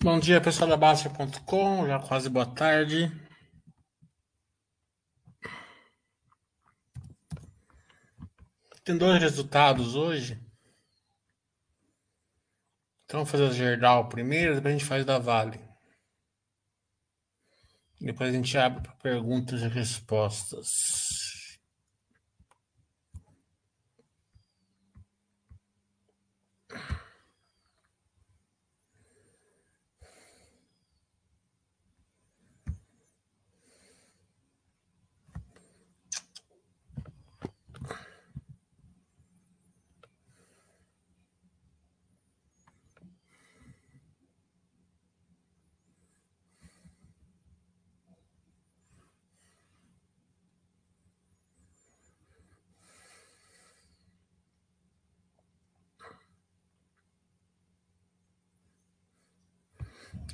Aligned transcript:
Bom 0.00 0.20
dia, 0.20 0.40
pessoal 0.40 0.70
da 0.70 0.76
Baixa.com, 0.76 1.84
já 1.84 1.98
quase 1.98 2.30
boa 2.30 2.46
tarde. 2.46 3.10
Tem 8.84 8.96
dois 8.96 9.20
resultados 9.20 9.96
hoje. 9.96 10.40
Então, 13.04 13.24
vamos 13.24 13.30
fazer 13.30 13.42
o 13.42 13.52
Gerdau 13.52 14.08
primeiro, 14.08 14.54
depois 14.54 14.72
a 14.72 14.78
gente 14.78 14.88
faz 14.88 15.04
da 15.04 15.18
Vale. 15.18 15.58
Depois 18.00 18.30
a 18.30 18.36
gente 18.36 18.56
abre 18.56 18.80
para 18.80 18.92
perguntas 18.92 19.62
e 19.62 19.66
respostas. 19.66 21.27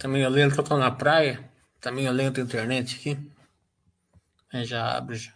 Tá 0.04 0.08
meio 0.08 0.28
lento, 0.28 0.60
eu 0.60 0.62
tô 0.62 0.76
na 0.76 0.90
praia. 0.90 1.50
Tá 1.80 1.90
meio 1.90 2.12
lento 2.12 2.38
a 2.38 2.44
internet 2.44 2.96
aqui. 2.96 3.18
Aí 4.52 4.62
já 4.66 4.98
abre 4.98 5.16
já. 5.16 5.32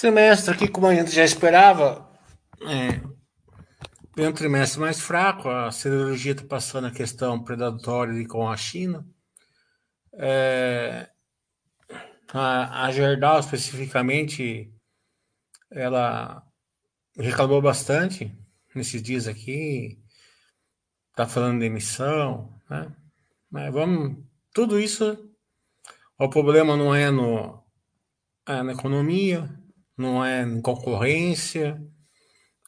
Semestre 0.00 0.54
aqui, 0.54 0.66
como 0.66 0.86
a 0.86 0.94
gente 0.94 1.10
já 1.10 1.22
esperava, 1.22 2.10
é, 2.62 4.26
um 4.26 4.32
trimestre 4.32 4.80
mais 4.80 4.98
fraco, 4.98 5.50
a 5.50 5.70
cirurgia 5.70 6.32
está 6.32 6.42
passando 6.42 6.86
a 6.86 6.90
questão 6.90 7.44
predatória 7.44 8.26
com 8.26 8.48
a 8.48 8.56
China. 8.56 9.06
É, 10.14 11.06
a, 12.32 12.86
a 12.86 12.90
Gerdau, 12.90 13.40
especificamente, 13.40 14.72
ela 15.70 16.42
reclamou 17.14 17.60
bastante 17.60 18.34
nesses 18.74 19.02
dias 19.02 19.28
aqui, 19.28 20.02
está 21.10 21.26
falando 21.26 21.58
de 21.60 21.66
emissão, 21.66 22.58
né? 22.70 22.90
Mas 23.50 23.70
vamos, 23.70 24.16
tudo 24.50 24.80
isso, 24.80 25.30
o 26.18 26.30
problema 26.30 26.74
não 26.74 26.94
é 26.94 27.10
no, 27.10 27.62
é 28.48 28.62
na 28.62 28.72
economia, 28.72 29.59
não 30.00 30.24
é 30.24 30.42
em 30.42 30.60
concorrência, 30.60 31.80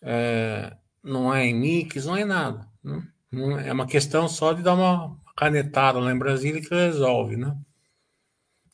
é, 0.03 0.76
não 1.03 1.34
é 1.34 1.47
em 1.47 1.54
mix, 1.54 2.06
não 2.06 2.16
é 2.16 2.25
nada. 2.25 2.69
Né? 2.84 3.03
Não, 3.31 3.59
é 3.59 3.72
uma 3.72 3.87
questão 3.87 4.28
só 4.28 4.53
de 4.53 4.62
dar 4.62 4.75
uma 4.75 5.16
canetada 5.37 5.98
lá 5.98 6.12
em 6.12 6.19
Brasília 6.19 6.60
que 6.60 6.75
resolve, 6.75 7.37
né? 7.37 7.56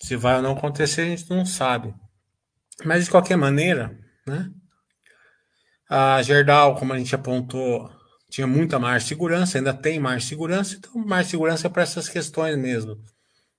Se 0.00 0.16
vai 0.16 0.36
ou 0.36 0.42
não 0.42 0.52
acontecer, 0.52 1.02
a 1.02 1.04
gente 1.06 1.30
não 1.30 1.46
sabe. 1.46 1.94
Mas 2.84 3.04
de 3.04 3.10
qualquer 3.10 3.36
maneira, 3.36 3.98
né? 4.26 4.50
A 5.88 6.20
Gerdau, 6.22 6.76
como 6.76 6.92
a 6.92 6.98
gente 6.98 7.14
apontou, 7.14 7.90
tinha 8.28 8.46
muita 8.46 8.78
mais 8.78 9.04
segurança, 9.04 9.58
ainda 9.58 9.72
tem 9.72 9.98
mais 9.98 10.24
segurança, 10.24 10.76
então 10.76 10.94
mais 10.94 11.28
segurança 11.28 11.66
é 11.66 11.70
para 11.70 11.82
essas 11.82 12.08
questões 12.08 12.56
mesmo. 12.58 12.98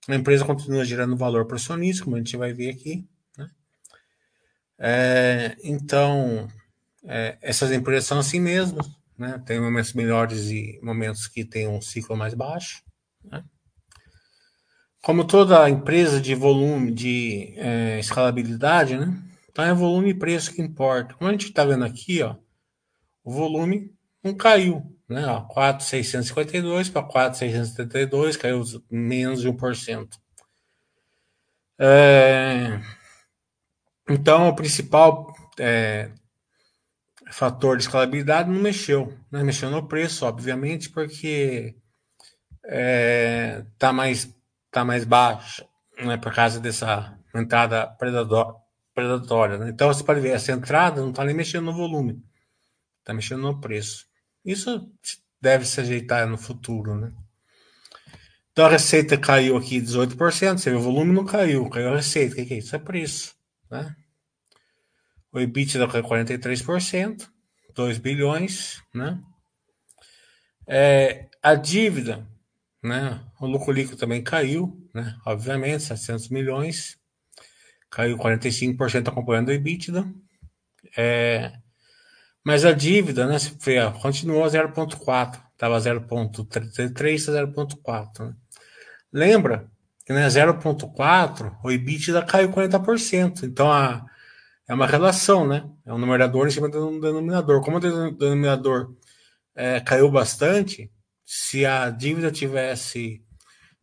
A 0.07 0.15
empresa 0.15 0.45
continua 0.45 0.85
gerando 0.85 1.17
valor 1.17 1.45
para 1.45 1.55
o 1.55 1.57
acionista, 1.57 2.03
como 2.03 2.15
a 2.15 2.19
gente 2.19 2.37
vai 2.37 2.53
ver 2.53 2.69
aqui. 2.69 3.07
É, 4.79 5.57
então, 5.61 6.47
é, 7.03 7.37
essas 7.41 7.71
empresas 7.71 8.05
são 8.05 8.19
assim 8.19 8.39
mesmo, 8.39 8.79
né? 9.17 9.41
Tem 9.45 9.59
momentos 9.59 9.93
melhores 9.93 10.49
e 10.49 10.79
momentos 10.81 11.27
que 11.27 11.43
tem 11.43 11.67
um 11.67 11.81
ciclo 11.81 12.15
mais 12.15 12.33
baixo. 12.33 12.81
Né? 13.23 13.43
Como 15.01 15.25
toda 15.25 15.69
empresa 15.69 16.21
de 16.21 16.33
volume, 16.33 16.91
de 16.91 17.53
é, 17.57 17.99
escalabilidade, 17.99 18.97
né? 18.97 19.21
Então 19.51 19.65
é 19.65 19.73
volume 19.73 20.11
e 20.11 20.13
preço 20.13 20.53
que 20.53 20.61
importa. 20.61 21.13
Como 21.15 21.27
a 21.27 21.33
gente 21.33 21.47
está 21.47 21.65
vendo 21.65 21.83
aqui, 21.83 22.21
ó, 22.21 22.35
o 23.23 23.31
volume 23.31 23.93
não 24.23 24.33
caiu, 24.33 24.83
né? 25.07 25.23
4,652 25.49 26.89
para 26.89 27.03
4,672, 27.03 28.37
caiu 28.37 28.63
menos 28.89 29.41
de 29.41 29.49
1%. 29.49 30.07
É, 31.77 32.79
então, 34.09 34.49
o 34.49 34.55
principal 34.55 35.33
é, 35.59 36.09
fator 37.31 37.77
de 37.77 37.83
escalabilidade 37.83 38.49
não 38.49 38.61
mexeu. 38.61 39.15
Né? 39.31 39.43
Mexeu 39.43 39.69
no 39.69 39.87
preço, 39.87 40.25
obviamente, 40.25 40.89
porque 40.89 41.75
está 42.63 42.75
é, 42.75 43.65
tá 43.77 43.93
mais, 43.93 44.35
tá 44.71 44.83
mais 44.83 45.03
baixa 45.03 45.65
né? 45.99 46.17
por 46.17 46.33
causa 46.33 46.59
dessa 46.59 47.17
entrada 47.35 47.87
predatória. 48.93 49.57
Né? 49.57 49.69
Então, 49.69 49.87
você 49.87 50.03
pode 50.03 50.19
ver, 50.19 50.29
essa 50.29 50.51
entrada 50.51 51.01
não 51.01 51.11
está 51.11 51.23
nem 51.23 51.35
mexendo 51.35 51.65
no 51.65 51.73
volume, 51.73 52.21
está 52.99 53.13
mexendo 53.13 53.41
no 53.41 53.59
preço. 53.59 54.07
Isso 54.43 54.91
deve 55.39 55.65
se 55.65 55.79
ajeitar 55.81 56.27
no 56.27 56.37
futuro. 56.37 56.95
Né? 56.95 57.11
Então, 58.51 58.65
a 58.65 58.69
receita 58.69 59.17
caiu 59.17 59.55
aqui 59.55 59.79
18%, 59.79 60.57
você 60.57 60.71
vê, 60.71 60.75
o 60.75 60.81
volume 60.81 61.13
não 61.13 61.25
caiu, 61.25 61.69
caiu 61.69 61.93
a 61.93 61.97
receita. 61.97 62.41
O 62.41 62.45
que 62.45 62.53
é 62.53 62.57
isso? 62.57 62.75
É 62.75 62.79
preço. 62.79 63.35
Né? 63.69 63.95
O 65.31 65.39
EBITDA 65.39 65.87
caiu 65.87 66.03
43%, 66.03 67.29
2 67.75 67.97
bilhões, 67.97 68.81
né? 68.93 69.21
É, 70.67 71.27
a 71.41 71.55
dívida, 71.55 72.27
né? 72.83 73.23
O 73.39 73.45
lucro 73.45 73.71
líquido 73.71 73.97
também 73.97 74.23
caiu, 74.23 74.87
né? 74.93 75.15
Obviamente, 75.25 75.83
700 75.83 76.29
milhões, 76.29 76.97
caiu 77.89 78.17
45% 78.17 79.07
acompanhando 79.07 79.49
o 79.49 79.51
EBITDA. 79.51 80.05
É, 80.97 81.51
mas 82.43 82.65
a 82.65 82.71
dívida, 82.71 83.27
né? 83.27 83.37
Continuou 84.01 84.45
0,4, 84.45 85.39
estava 85.51 85.77
0,33 85.77 87.29
a 87.29 87.45
0,4. 87.45 88.25
Né? 88.25 88.33
Lembra 89.11 89.69
que 90.05 90.13
né, 90.13 90.25
0,4, 90.27 91.55
o 91.63 91.71
EBITDA 91.71 92.23
caiu 92.23 92.49
40%. 92.51 93.43
Então 93.43 93.71
a 93.71 94.05
é 94.69 94.73
uma 94.73 94.85
relação, 94.85 95.47
né? 95.47 95.67
É 95.83 95.91
um 95.91 95.97
numerador 95.97 96.47
em 96.47 96.51
cima 96.51 96.69
do 96.69 97.01
denominador. 97.01 97.59
Como 97.63 97.77
o 97.77 97.79
denominador 97.79 98.95
é, 99.55 99.79
caiu 99.79 100.11
bastante, 100.11 100.91
se 101.25 101.65
a 101.65 101.89
dívida 101.89 102.31
tivesse, 102.31 103.25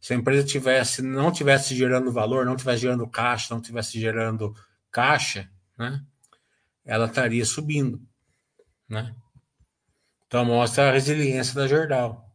se 0.01 0.13
a 0.13 0.17
empresa 0.17 0.47
tivesse, 0.47 1.03
não 1.03 1.33
tivesse 1.33 1.75
gerando 1.75 2.13
valor, 2.13 2.47
não 2.47 2.55
tivesse 2.55 2.83
gerando 2.83 3.09
caixa, 3.09 3.53
não 3.53 3.61
tivesse 3.61 4.01
gerando 4.01 4.55
caixa, 4.89 5.51
né? 5.77 6.01
Ela 6.85 7.07
estaria 7.07 7.45
subindo, 7.45 8.01
né? 8.89 9.13
Então 10.29 10.45
mostra 10.45 10.89
a 10.89 10.93
resiliência 10.93 11.53
da 11.53 11.67
Jordal. 11.67 12.33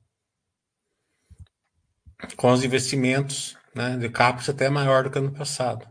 Com 2.35 2.51
os 2.51 2.65
investimentos 2.65 3.57
né, 3.73 3.95
de 3.95 4.09
CAPEX 4.09 4.49
até 4.49 4.69
maior 4.69 5.05
do 5.05 5.09
que 5.09 5.19
ano 5.19 5.31
passado. 5.31 5.89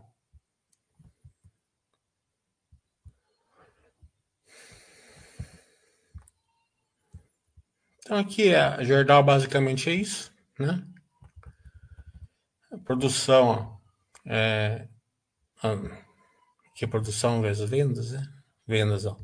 Então 8.11 8.19
aqui 8.19 8.49
é 8.49 8.59
a 8.59 8.83
Jordal 8.83 9.23
basicamente 9.23 9.89
é 9.89 9.93
isso, 9.93 10.33
né? 10.59 10.85
produção, 12.83 13.79
é, 14.27 14.85
que 16.75 16.85
produção 16.85 17.41
vezes 17.41 17.69
vendas, 17.69 18.11
né? 18.11 18.21
Vendas, 18.67 19.05
ó. 19.05 19.17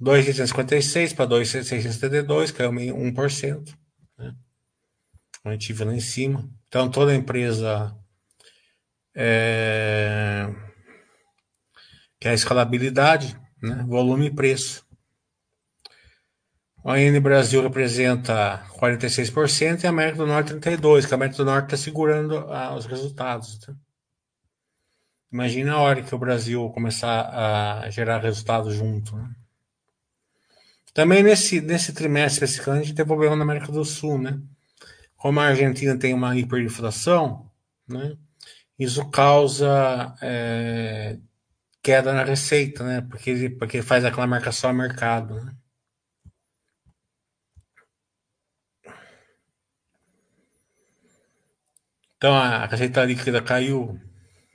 2,656 0.00 1.12
para 1.12 1.26
2,672, 1.26 2.50
caiu 2.50 2.72
1%. 2.72 3.72
Né? 4.18 4.34
A 5.44 5.52
viu 5.72 5.86
lá 5.86 5.94
em 5.94 6.00
cima. 6.00 6.50
Então, 6.66 6.90
toda 6.90 7.14
empresa 7.14 7.96
é, 9.14 10.52
que 12.18 12.26
é 12.26 12.32
a 12.32 12.34
escalabilidade, 12.34 13.38
né? 13.62 13.84
volume 13.86 14.26
e 14.26 14.34
preço. 14.34 14.83
O 16.84 16.90
AN 16.90 17.18
Brasil 17.18 17.62
representa 17.62 18.62
46% 18.78 19.82
e 19.82 19.86
a 19.86 19.88
América 19.88 20.18
do 20.18 20.26
Norte 20.26 20.52
32%, 20.52 21.06
que 21.06 21.14
a 21.14 21.16
América 21.16 21.38
do 21.38 21.44
Norte 21.46 21.64
está 21.64 21.76
segurando 21.78 22.36
ah, 22.52 22.76
os 22.76 22.84
resultados. 22.84 23.56
Tá? 23.56 23.74
Imagina 25.32 25.72
a 25.72 25.80
hora 25.80 26.02
que 26.02 26.14
o 26.14 26.18
Brasil 26.18 26.68
começar 26.74 27.30
a 27.82 27.88
gerar 27.88 28.18
resultados 28.18 28.74
junto. 28.74 29.16
Né? 29.16 29.34
Também 30.92 31.22
nesse, 31.22 31.62
nesse 31.62 31.94
trimestre 31.94 32.44
especificamente, 32.44 32.82
a 32.82 32.86
gente 32.88 32.96
tem 32.96 33.06
problema 33.06 33.34
na 33.34 33.44
América 33.44 33.72
do 33.72 33.82
Sul, 33.82 34.18
né? 34.18 34.38
Como 35.16 35.40
a 35.40 35.46
Argentina 35.46 35.98
tem 35.98 36.12
uma 36.12 36.36
hiperinflação, 36.36 37.50
né? 37.88 38.14
Isso 38.78 39.08
causa 39.08 40.14
é, 40.20 41.16
queda 41.82 42.12
na 42.12 42.24
receita, 42.24 42.84
né? 42.84 43.00
Porque, 43.00 43.48
porque 43.58 43.80
faz 43.80 44.04
aquela 44.04 44.26
marcação 44.26 44.68
a 44.68 44.74
mercado, 44.74 45.42
né? 45.42 45.54
Então 52.24 52.34
a 52.34 52.64
receita 52.64 53.04
líquida 53.04 53.42
caiu 53.42 54.00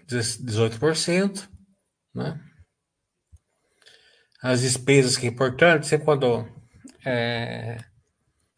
18%, 0.10 1.48
né? 2.16 2.42
As 4.42 4.62
despesas 4.62 5.16
que 5.16 5.27
é 5.27 5.30
importante, 5.30 5.95
quando 6.00 6.50
é, 7.06 7.77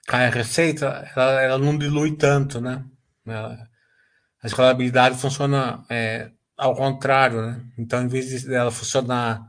cai 0.07 0.27
a 0.27 0.29
receita, 0.29 1.11
ela, 1.13 1.41
ela, 1.41 1.57
não 1.57 1.77
dilui 1.77 2.15
tanto, 2.15 2.61
né? 2.61 2.85
Ela, 3.27 3.67
a 4.41 4.47
escalabilidade 4.47 5.17
funciona 5.17 5.83
é, 5.89 6.31
ao 6.55 6.73
contrário, 6.73 7.41
né? 7.41 7.61
Então, 7.77 8.01
em 8.01 8.07
vez 8.07 8.45
dela 8.45 8.71
funcionar 8.71 9.45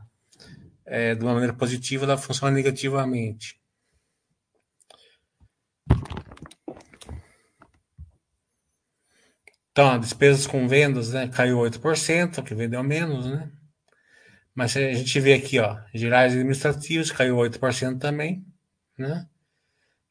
é, 0.85 1.15
de 1.15 1.23
uma 1.23 1.35
maneira 1.35 1.53
positiva, 1.53 2.03
ela 2.03 2.17
funciona 2.17 2.53
negativamente. 2.53 3.57
Então, 9.73 9.99
despesas 9.99 10.45
com 10.45 10.67
vendas, 10.67 11.13
né, 11.13 11.27
caiu 11.27 11.57
8%, 11.57 12.43
que 12.43 12.53
vendeu 12.53 12.83
menos, 12.83 13.25
né? 13.25 13.51
Mas 14.55 14.77
a 14.77 14.93
gente 14.93 15.19
vê 15.19 15.33
aqui, 15.33 15.59
ó, 15.59 15.79
gerais 15.93 16.33
administrativos 16.33 17.11
caiu 17.11 17.37
8% 17.37 17.99
também, 17.99 18.45
né? 18.97 19.27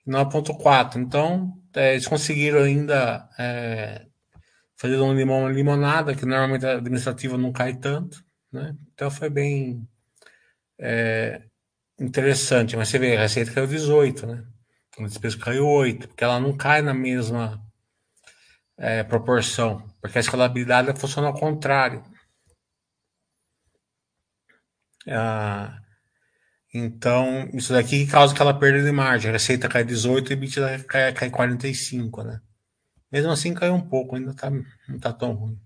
9,4%. 0.06 0.96
Então, 0.96 1.56
é, 1.74 1.92
eles 1.92 2.08
conseguiram 2.08 2.62
ainda 2.64 3.28
é, 3.38 4.04
fazer 4.76 4.98
um 5.00 5.14
limão, 5.14 5.48
limonada, 5.48 6.12
que 6.12 6.26
normalmente 6.26 6.66
a 6.66 6.78
administrativa 6.78 7.38
não 7.38 7.52
cai 7.52 7.76
tanto, 7.76 8.24
né? 8.52 8.76
Então 8.92 9.12
foi 9.12 9.30
bem 9.30 9.88
é, 10.80 11.40
interessante. 12.00 12.76
Mas 12.76 12.88
você 12.88 12.98
vê, 12.98 13.16
a 13.16 13.20
receita 13.20 13.52
caiu 13.52 13.68
18, 13.68 14.26
né? 14.26 14.44
A 14.98 15.04
despesa 15.04 15.38
caiu 15.38 15.68
8, 15.68 16.08
porque 16.08 16.24
ela 16.24 16.40
não 16.40 16.56
cai 16.56 16.82
na 16.82 16.92
mesma 16.92 17.61
é, 18.78 19.02
proporção, 19.04 19.82
porque 20.00 20.18
a 20.18 20.20
escalabilidade 20.20 20.98
funciona 20.98 21.28
ao 21.28 21.34
contrário. 21.34 22.02
Ah, 25.08 25.78
então, 26.74 27.48
isso 27.52 27.72
daqui 27.72 28.06
causa 28.06 28.32
aquela 28.34 28.58
perda 28.58 28.82
de 28.82 28.92
margem. 28.92 29.30
A 29.30 29.32
receita 29.34 29.68
cai 29.68 29.84
18 29.84 30.30
e 30.30 30.34
a 30.34 30.36
EBITDA 30.36 30.84
cai, 30.84 31.12
cai 31.12 31.30
45, 31.30 32.22
né? 32.22 32.40
Mesmo 33.10 33.30
assim, 33.30 33.52
caiu 33.54 33.74
um 33.74 33.88
pouco, 33.88 34.16
ainda 34.16 34.34
tá, 34.34 34.50
não 34.50 34.98
tá 34.98 35.12
tão 35.12 35.32
ruim. 35.34 35.58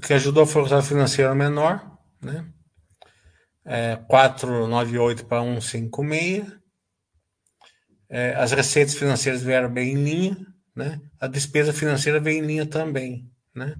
O 0.00 0.02
que 0.02 0.14
ajudou 0.14 0.46
foi 0.46 0.62
o 0.62 0.64
resultado 0.64 0.88
financeiro 0.88 1.34
menor, 1.34 1.98
né? 2.22 2.50
É, 3.66 3.96
498 3.96 5.26
para 5.26 5.42
156. 5.42 6.58
É, 8.08 8.34
as 8.34 8.50
receitas 8.52 8.94
financeiras 8.94 9.42
vieram 9.42 9.70
bem 9.70 9.92
em 9.92 10.02
linha, 10.02 10.36
né? 10.74 10.98
A 11.20 11.26
despesa 11.26 11.70
financeira 11.74 12.18
veio 12.18 12.42
em 12.42 12.46
linha 12.46 12.64
também, 12.64 13.30
né? 13.54 13.74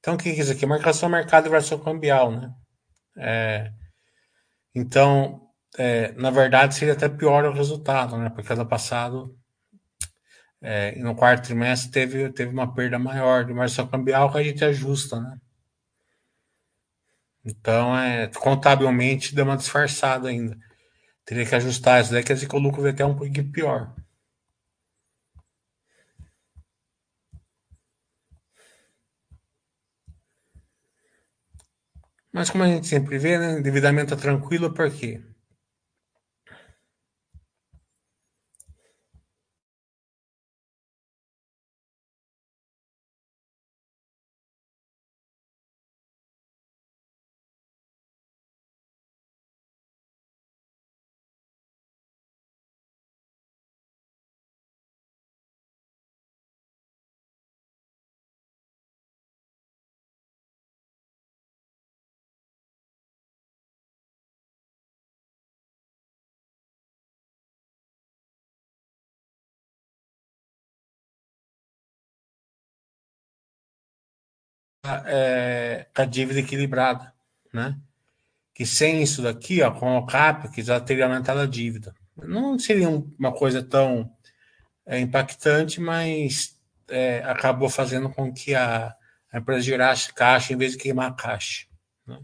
Então, 0.00 0.14
o 0.14 0.18
que 0.18 0.28
é 0.28 0.32
isso 0.32 0.50
aqui? 0.50 0.66
Marcação 0.66 1.08
mercado 1.08 1.46
e 1.46 1.50
versão 1.50 1.78
cambial, 1.78 2.32
né? 2.32 2.52
É, 3.16 3.70
então, 4.74 5.40
é, 5.78 6.10
na 6.14 6.32
verdade, 6.32 6.74
seria 6.74 6.94
até 6.94 7.08
pior 7.08 7.44
o 7.44 7.52
resultado, 7.52 8.18
né? 8.18 8.28
Porque 8.28 8.52
ano 8.52 8.66
passado, 8.66 9.38
é, 10.60 10.98
no 10.98 11.14
quarto 11.14 11.44
trimestre, 11.44 11.92
teve, 11.92 12.32
teve 12.32 12.50
uma 12.50 12.74
perda 12.74 12.98
maior 12.98 13.44
de 13.44 13.52
versão 13.52 13.86
cambial 13.86 14.32
que 14.32 14.38
a 14.38 14.42
gente 14.42 14.64
ajusta, 14.64 15.20
né? 15.20 15.38
Então, 17.44 17.96
é, 17.96 18.28
contabilmente 18.28 19.34
deu 19.34 19.44
uma 19.44 19.56
disfarçada 19.56 20.28
ainda. 20.28 20.56
Teria 21.24 21.46
que 21.46 21.54
ajustar 21.54 22.02
isso 22.02 22.12
daí, 22.12 22.24
quer 22.24 22.34
dizer 22.34 22.48
que 22.48 22.56
o 22.56 22.60
lucro 22.60 22.82
vai 22.82 22.92
até 22.92 23.04
um 23.04 23.16
pouquinho 23.16 23.52
pior. 23.52 23.94
Mas 32.30 32.50
como 32.50 32.64
a 32.64 32.66
gente 32.66 32.86
sempre 32.86 33.16
vê, 33.16 33.38
né, 33.38 33.58
endividamento 33.58 34.12
é 34.12 34.16
tranquilo, 34.18 34.74
por 34.74 34.90
quê? 34.90 35.22
É, 75.06 75.86
a 75.94 76.04
dívida 76.04 76.40
equilibrada, 76.40 77.12
né? 77.52 77.78
Que 78.54 78.66
sem 78.66 79.02
isso 79.02 79.22
daqui, 79.22 79.62
ó, 79.62 79.70
com 79.70 79.96
o 79.96 80.06
CAP, 80.06 80.50
que 80.50 80.62
já 80.62 80.78
teria 80.78 81.06
aumentado 81.06 81.40
a 81.40 81.46
dívida. 81.46 81.94
Não 82.16 82.58
seria 82.58 82.88
uma 82.88 83.32
coisa 83.32 83.62
tão 83.62 84.12
é, 84.86 85.00
impactante, 85.00 85.80
mas 85.80 86.56
é, 86.88 87.18
acabou 87.24 87.68
fazendo 87.68 88.08
com 88.10 88.32
que 88.32 88.54
a, 88.54 88.94
a, 89.32 89.38
empresa 89.38 89.62
gerasse 89.62 90.12
caixa 90.12 90.52
em 90.52 90.56
vez 90.56 90.72
de 90.72 90.78
queimar 90.78 91.16
caixa. 91.16 91.66
Né? 92.06 92.20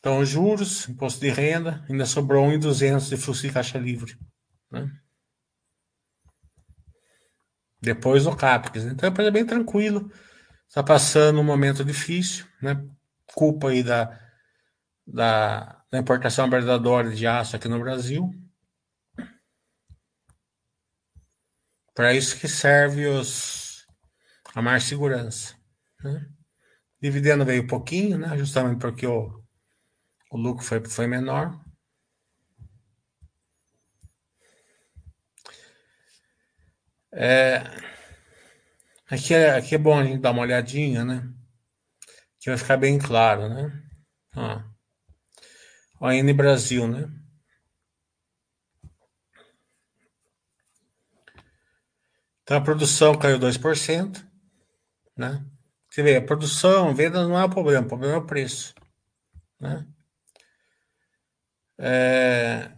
Então, 0.00 0.24
juros, 0.24 0.88
imposto 0.88 1.20
de 1.20 1.28
renda, 1.28 1.84
ainda 1.88 2.06
sobrou 2.06 2.46
1,200 2.46 3.08
de 3.08 3.16
fluxo 3.16 3.42
de 3.42 3.52
caixa 3.52 3.78
livre. 3.78 4.18
Né? 4.70 4.90
Depois 7.80 8.26
o 8.26 8.34
CAPEX. 8.34 8.84
Então, 8.84 9.08
é 9.08 9.30
bem 9.30 9.46
tranquilo 9.46 10.10
está 10.70 10.84
passando 10.84 11.40
um 11.40 11.44
momento 11.44 11.84
difícil, 11.84 12.46
né? 12.62 12.80
Culpa 13.34 13.70
aí 13.70 13.82
da, 13.82 14.20
da, 15.04 15.84
da 15.90 15.98
importação 15.98 16.48
verdadeira 16.48 17.10
de 17.10 17.26
aço 17.26 17.56
aqui 17.56 17.66
no 17.66 17.80
Brasil. 17.80 18.32
Para 21.92 22.14
isso 22.14 22.38
que 22.38 22.46
serve 22.46 23.06
os, 23.08 23.84
a 24.54 24.62
mais 24.62 24.84
segurança. 24.84 25.56
Né? 26.04 26.30
Dividendo 27.02 27.44
veio 27.44 27.66
pouquinho, 27.66 28.16
né? 28.16 28.38
Justamente 28.38 28.78
porque 28.78 29.06
o, 29.06 29.42
o 30.30 30.36
lucro 30.36 30.64
foi, 30.64 30.84
foi 30.88 31.08
menor. 31.08 31.60
É, 37.12 37.89
Aqui 39.10 39.34
é, 39.34 39.56
aqui 39.56 39.74
é 39.74 39.78
bom 39.78 39.98
a 39.98 40.04
gente 40.04 40.20
dar 40.20 40.30
uma 40.30 40.42
olhadinha, 40.42 41.04
né? 41.04 41.28
Que 42.38 42.48
vai 42.48 42.56
ficar 42.56 42.76
bem 42.76 42.96
claro, 42.96 43.48
né? 43.48 43.82
Ó, 46.00 46.12
N 46.12 46.32
Brasil, 46.32 46.86
né? 46.86 47.10
Então 52.42 52.56
a 52.56 52.60
produção 52.60 53.18
caiu 53.18 53.36
2%, 53.36 54.24
né? 55.16 55.44
Você 55.90 56.04
vê, 56.04 56.16
a 56.16 56.24
produção, 56.24 56.94
venda 56.94 57.26
não 57.26 57.36
é 57.36 57.44
o 57.44 57.50
problema, 57.50 57.84
o 57.84 57.88
problema 57.88 58.14
é 58.14 58.18
o 58.18 58.26
preço, 58.26 58.72
né? 59.58 59.88
É, 61.78 62.70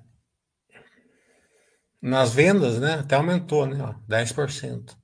nas 2.00 2.32
vendas, 2.32 2.80
né? 2.80 2.94
Até 2.94 3.16
aumentou, 3.16 3.66
né? 3.66 3.82
Ó, 3.82 3.92
10%. 4.08 5.01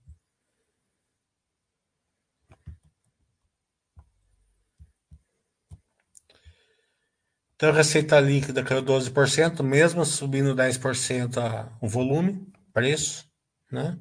Então, 7.59 7.71
a 7.71 7.73
receita 7.73 8.21
líquida 8.21 8.63
caiu 8.63 8.81
12%, 8.81 9.65
mesmo 9.65 10.05
subindo 10.05 10.55
10% 10.55 11.39
a, 11.39 11.77
o 11.81 11.89
volume, 11.89 12.47
preço, 12.73 13.29
né? 13.69 13.99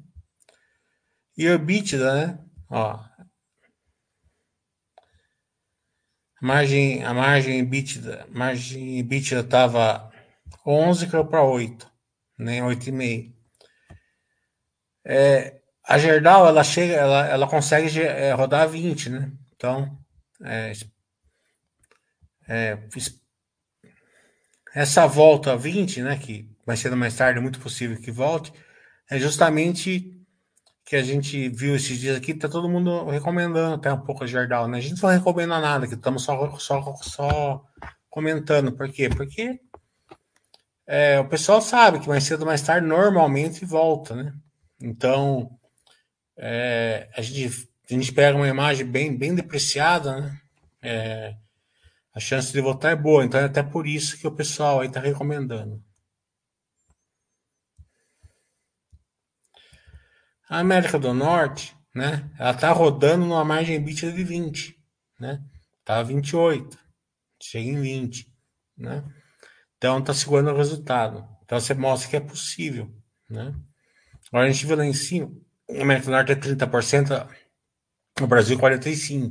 E 1.36 1.44
o 1.48 1.54
EBITDA, 1.54 2.14
né? 2.14 2.38
Ó, 2.70 3.00
a 6.40 6.46
margem, 6.46 7.02
a 7.04 7.12
margem 7.12 7.58
EBITDA, 7.58 8.28
margem 8.30 9.00
EBITDA 9.00 9.40
estava 9.40 10.08
11, 10.64 11.08
caiu 11.08 11.26
para 11.26 11.42
8, 11.42 11.92
né? 12.38 12.60
8,5. 12.60 13.34
É, 15.04 15.60
a 15.84 15.98
Gerdau, 15.98 16.46
ela 16.46 16.62
chega, 16.62 16.94
ela, 16.94 17.26
ela 17.26 17.48
consegue 17.48 18.00
é, 18.00 18.32
rodar 18.34 18.68
20, 18.68 19.10
né? 19.10 19.32
Então, 19.56 19.98
é, 20.44 20.72
é, 22.46 22.76
essa 24.74 25.06
volta 25.06 25.56
20, 25.56 26.02
né, 26.02 26.16
que 26.18 26.48
vai 26.66 26.76
ser 26.76 26.94
mais 26.94 27.16
tarde, 27.16 27.38
é 27.38 27.42
muito 27.42 27.60
possível 27.60 28.00
que 28.00 28.10
volte, 28.10 28.52
é 29.10 29.18
justamente 29.18 30.14
que 30.88 30.96
a 30.96 31.02
gente 31.02 31.50
viu 31.50 31.76
esses 31.76 31.98
dias 31.98 32.16
aqui, 32.16 32.32
tá 32.32 32.48
todo 32.48 32.68
mundo 32.68 33.04
recomendando 33.10 33.74
até 33.74 33.92
um 33.92 34.00
pouco 34.00 34.24
a 34.24 34.26
Jardal, 34.26 34.66
né? 34.66 34.78
A 34.78 34.80
gente 34.80 35.02
não 35.02 35.10
recomenda 35.10 35.60
nada, 35.60 35.86
que 35.86 35.92
estamos 35.92 36.22
só, 36.22 36.58
só, 36.58 36.96
só 37.02 37.64
comentando. 38.08 38.72
Por 38.72 38.90
quê? 38.90 39.10
Porque 39.10 39.60
é, 40.86 41.20
o 41.20 41.28
pessoal 41.28 41.60
sabe 41.60 42.00
que 42.00 42.08
mais 42.08 42.24
cedo 42.24 42.40
ou 42.40 42.46
mais 42.46 42.62
tarde 42.62 42.86
normalmente 42.86 43.66
volta, 43.66 44.14
né? 44.14 44.32
Então, 44.80 45.50
é, 46.38 47.10
a, 47.14 47.20
gente, 47.20 47.68
a 47.90 47.92
gente 47.92 48.10
pega 48.10 48.38
uma 48.38 48.48
imagem 48.48 48.86
bem, 48.86 49.14
bem 49.14 49.34
depreciada, 49.34 50.18
né? 50.18 50.40
É, 50.80 51.34
a 52.18 52.20
chance 52.20 52.52
de 52.52 52.60
voltar 52.60 52.90
é 52.90 52.96
boa, 52.96 53.24
então 53.24 53.38
é 53.38 53.44
até 53.44 53.62
por 53.62 53.86
isso 53.86 54.18
que 54.18 54.26
o 54.26 54.34
pessoal 54.34 54.80
aí 54.80 54.88
está 54.88 54.98
recomendando. 54.98 55.80
A 60.50 60.58
América 60.58 60.98
do 60.98 61.14
Norte, 61.14 61.76
né, 61.94 62.28
ela 62.36 62.50
está 62.50 62.72
rodando 62.72 63.24
numa 63.24 63.44
margem 63.44 63.76
EBITDA 63.76 64.10
de 64.10 64.24
20, 64.24 64.76
né? 65.20 65.40
Tá 65.84 66.02
28, 66.02 66.76
chega 67.40 67.68
em 67.68 67.80
20, 67.80 68.34
né? 68.76 69.04
Então 69.76 70.00
está 70.00 70.12
segurando 70.12 70.50
o 70.50 70.56
resultado. 70.56 71.24
Então 71.44 71.60
você 71.60 71.72
mostra 71.72 72.10
que 72.10 72.16
é 72.16 72.20
possível, 72.20 72.92
né? 73.30 73.54
Agora 74.26 74.48
a 74.48 74.50
gente 74.50 74.66
vê 74.66 74.74
lá 74.74 74.84
em 74.84 74.92
cima, 74.92 75.30
a 75.70 75.82
América 75.82 76.06
do 76.06 76.12
Norte 76.12 76.32
é 76.32 76.34
30%, 76.34 77.28
o 78.20 78.26
Brasil 78.26 78.58
45%. 78.58 79.30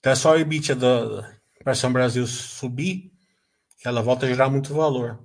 Então 0.00 0.12
é 0.12 0.16
só 0.16 0.32
o 0.32 0.38
EBITDA 0.38 0.74
do, 0.74 1.37
para 1.68 1.74
São 1.74 1.92
Brasil 1.92 2.26
subir, 2.26 3.12
ela 3.84 4.00
volta 4.00 4.24
a 4.24 4.28
gerar 4.30 4.48
muito 4.48 4.72
valor. 4.72 5.22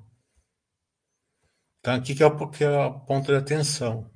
Então 1.80 1.96
aqui 1.96 2.14
que 2.14 2.22
é 2.22 2.26
o, 2.26 2.50
que 2.50 2.66
é 2.66 2.70
o 2.70 3.00
ponto 3.00 3.28
de 3.28 3.38
atenção. 3.38 4.12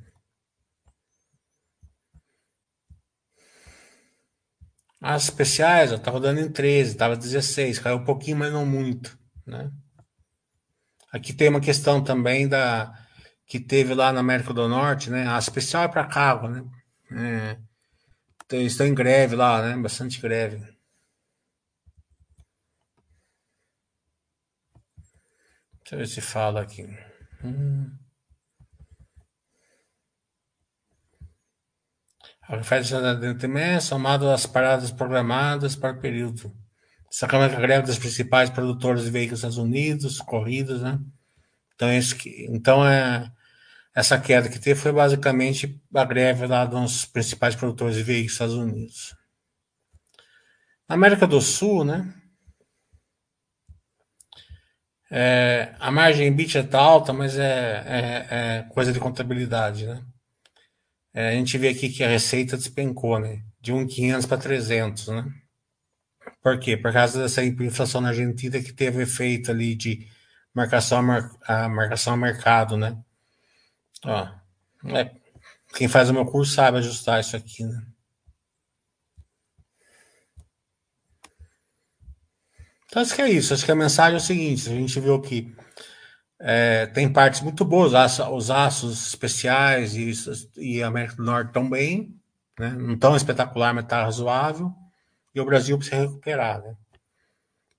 As 4.99 5.23
especiais, 5.23 5.93
eu 5.93 5.99
tava 5.99 6.19
dando 6.19 6.41
em 6.41 6.51
13, 6.51 6.91
estava 6.91 7.15
16, 7.15 7.79
caiu 7.79 7.95
um 7.95 8.03
pouquinho, 8.03 8.35
mas 8.35 8.51
não 8.51 8.65
muito, 8.65 9.17
né? 9.45 9.71
Aqui 11.13 11.31
tem 11.31 11.47
uma 11.47 11.61
questão 11.61 12.03
também 12.03 12.45
da 12.45 12.93
que 13.45 13.57
teve 13.57 13.93
lá 13.93 14.11
na 14.11 14.19
América 14.19 14.53
do 14.53 14.67
Norte, 14.67 15.09
né? 15.09 15.25
A 15.29 15.39
especial 15.39 15.83
é 15.83 15.87
para 15.87 16.05
carro, 16.05 16.49
né? 16.49 16.65
É, 17.09 17.57
então, 18.45 18.61
estão 18.61 18.85
em 18.85 18.93
greve 18.93 19.33
lá, 19.33 19.61
né? 19.61 19.81
Bastante 19.81 20.19
greve. 20.19 20.76
Deixa 25.87 25.95
eu 25.95 25.99
ver 25.99 26.07
se 26.07 26.19
fala 26.19 26.61
aqui. 26.61 26.85
Hum. 27.41 27.89
De 32.49 33.81
somado 33.81 34.29
às 34.29 34.45
paradas 34.45 34.91
programadas 34.91 35.77
para 35.77 35.95
o 35.95 36.01
período. 36.01 36.53
Sacramento 37.09 37.55
a 37.55 37.61
greve 37.61 37.87
dos 37.87 37.97
principais 37.97 38.49
produtores 38.49 39.05
de 39.05 39.09
veículos 39.09 39.39
dos 39.39 39.49
Estados 39.49 39.57
Unidos, 39.57 40.19
corridas, 40.19 40.81
né? 40.81 40.99
Então, 41.75 41.89
então 42.49 42.85
é, 42.85 43.31
essa 43.95 44.19
queda 44.19 44.49
que 44.49 44.59
teve 44.59 44.77
foi 44.77 44.91
basicamente 44.91 45.81
a 45.95 46.03
greve 46.03 46.47
lá 46.47 46.65
dos 46.65 47.05
principais 47.05 47.55
produtores 47.55 47.95
de 47.95 48.03
veículos 48.03 48.27
dos 48.27 48.33
Estados 48.33 48.55
Unidos. 48.55 49.15
Na 50.89 50.95
América 50.95 51.25
do 51.25 51.39
Sul, 51.39 51.85
né? 51.85 52.13
É, 55.09 55.73
a 55.79 55.89
margem 55.89 56.33
bit 56.33 56.57
está 56.57 56.79
alta, 56.79 57.13
mas 57.13 57.37
é, 57.37 57.83
é, 57.85 58.27
é, 58.29 58.63
coisa 58.69 58.91
de 58.91 58.99
contabilidade, 58.99 59.85
né? 59.85 60.03
É, 61.13 61.29
a 61.29 61.31
gente 61.31 61.57
vê 61.57 61.69
aqui 61.69 61.89
que 61.89 62.03
a 62.03 62.09
receita 62.09 62.57
despencou, 62.57 63.19
né? 63.19 63.41
De 63.61 63.71
1,500 63.71 64.25
para 64.25 64.37
300, 64.37 65.07
né? 65.07 65.25
Por 66.41 66.59
quê? 66.59 66.77
Por 66.77 66.91
causa 66.91 67.21
dessa 67.21 67.43
inflação 67.43 68.01
na 68.01 68.09
Argentina 68.09 68.61
que 68.61 68.73
teve 68.73 69.01
efeito 69.01 69.49
ali 69.51 69.75
de 69.75 70.07
marcação 70.53 70.99
a, 71.47 71.69
marcação 71.69 72.13
a 72.13 72.17
mercado, 72.17 72.75
né? 72.77 72.97
Ó, 74.05 74.27
é, 74.95 75.11
quem 75.75 75.87
faz 75.87 76.09
o 76.09 76.13
meu 76.13 76.25
curso 76.25 76.53
sabe 76.53 76.77
ajustar 76.79 77.19
isso 77.21 77.35
aqui, 77.35 77.63
né? 77.63 77.86
Então, 82.87 83.01
acho 83.01 83.13
que 83.13 83.21
é 83.21 83.29
isso. 83.29 83.53
Acho 83.53 83.65
que 83.65 83.71
a 83.71 83.75
mensagem 83.75 84.15
é 84.15 84.17
o 84.17 84.19
seguinte: 84.21 84.69
a 84.69 84.73
gente 84.73 84.99
viu 84.99 85.21
que 85.21 85.55
é, 86.39 86.85
tem 86.87 87.11
partes 87.11 87.41
muito 87.41 87.65
boas, 87.65 87.93
os 88.19 88.51
aços 88.51 89.07
especiais 89.07 89.95
e, 89.95 90.11
e 90.57 90.83
a 90.83 90.87
América 90.87 91.15
do 91.15 91.23
Norte 91.23 91.47
estão 91.47 91.69
bem, 91.69 92.15
né? 92.59 92.69
não 92.69 92.97
tão 92.97 93.15
espetacular, 93.15 93.73
mas 93.73 93.85
está 93.85 94.03
razoável. 94.03 94.73
E 95.33 95.41
o 95.41 95.45
Brasil 95.45 95.77
precisa 95.77 96.01
recuperar. 96.01 96.61
Né? 96.61 96.75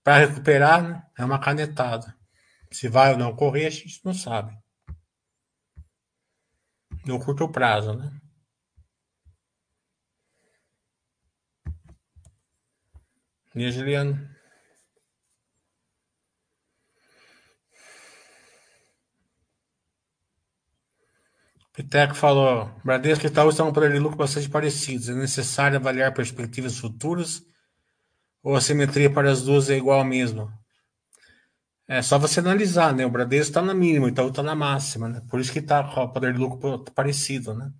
Para 0.05 0.19
recuperar, 0.27 0.83
né, 0.83 1.03
é 1.19 1.25
uma 1.25 1.41
canetada. 1.41 2.15
Se 2.71 2.89
vai 2.89 3.13
ou 3.13 3.19
não 3.19 3.35
correr, 3.35 3.67
a 3.67 3.71
gente 3.71 4.01
não 4.05 4.15
sabe. 4.15 4.57
No 7.07 7.19
curto 7.19 7.49
prazo, 7.49 7.95
né? 7.95 8.13
E 13.55 13.73
Juliano? 13.73 14.38
Piteco 21.89 22.15
falou: 22.15 22.71
Bradesco 22.85 23.25
e 23.25 23.29
Itaú 23.29 23.49
estão 23.49 23.71
um 23.71 23.73
poder 23.73 23.91
de 23.91 23.99
lucro 23.99 24.19
bastante 24.19 24.47
parecidos. 24.49 25.09
É 25.09 25.15
necessário 25.15 25.79
avaliar 25.79 26.13
perspectivas 26.13 26.77
futuras 26.77 27.43
ou 28.43 28.55
a 28.55 28.61
simetria 28.61 29.11
para 29.11 29.31
as 29.31 29.43
duas 29.43 29.71
é 29.71 29.79
igual 29.79 30.05
mesmo? 30.05 30.53
É 31.89 32.03
só 32.03 32.19
você 32.19 32.41
analisar, 32.41 32.95
né? 32.95 33.07
O 33.07 33.11
Bradesco 33.11 33.49
está 33.49 33.63
na 33.63 33.73
mínima, 33.73 34.05
o 34.05 34.09
Itaú 34.11 34.29
está 34.29 34.43
na 34.43 34.55
máxima, 34.55 35.09
né? 35.09 35.23
Por 35.31 35.41
isso 35.41 35.51
que 35.51 35.61
está 35.61 35.83
com 35.83 36.03
o 36.03 36.13
poder 36.13 36.35
de 36.35 36.39
lucro 36.39 36.85
parecido, 36.95 37.55
né? 37.55 37.73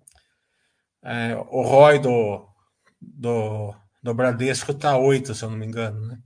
É, 1.03 1.35
o 1.35 1.61
ROI 1.61 1.99
do, 1.99 2.47
do, 2.99 3.75
do 4.01 4.13
Bradesco 4.15 4.71
está 4.71 4.97
8, 4.97 5.35
se 5.35 5.45
eu 5.45 5.51
não 5.51 5.57
me 5.57 5.67
engano, 5.67 6.07
né? 6.07 6.17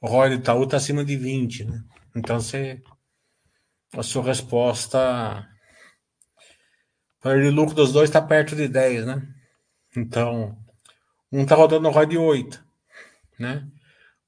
O 0.00 0.08
ROI 0.08 0.30
do 0.30 0.34
Itaú 0.36 0.64
está 0.64 0.78
acima 0.78 1.04
de 1.04 1.16
20, 1.18 1.64
né? 1.66 1.82
Então 2.16 2.40
você. 2.40 2.82
A 3.92 4.02
sua 4.02 4.22
resposta 4.22 5.46
o 7.22 7.40
de 7.40 7.50
lucro 7.50 7.74
dos 7.74 7.92
dois 7.92 8.08
está 8.08 8.20
perto 8.20 8.56
de 8.56 8.66
10, 8.66 9.06
né? 9.06 9.22
Então, 9.96 10.56
um 11.30 11.42
está 11.42 11.54
rodando 11.54 11.90
ROI 11.90 12.06
de 12.06 12.16
8, 12.18 12.64
né? 13.38 13.68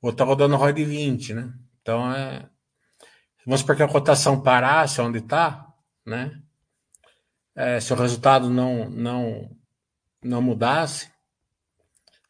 O 0.01 0.09
outro 0.09 0.17
está 0.17 0.25
rodando 0.25 0.57
ROI 0.57 0.73
de 0.73 0.85
20, 0.85 1.35
né? 1.35 1.55
Então, 1.81 2.13
é... 2.13 2.49
vamos 3.47 3.61
supor 3.61 3.77
que 3.77 3.83
a 3.83 3.89
cotação 3.89 4.43
parasse 4.43 5.01
onde 5.01 5.19
está, 5.19 5.67
né? 6.05 6.39
É, 7.55 7.81
se 7.81 7.93
o 7.93 7.97
resultado 7.97 8.49
não, 8.49 8.89
não, 8.89 9.51
não 10.23 10.41
mudasse, 10.41 11.11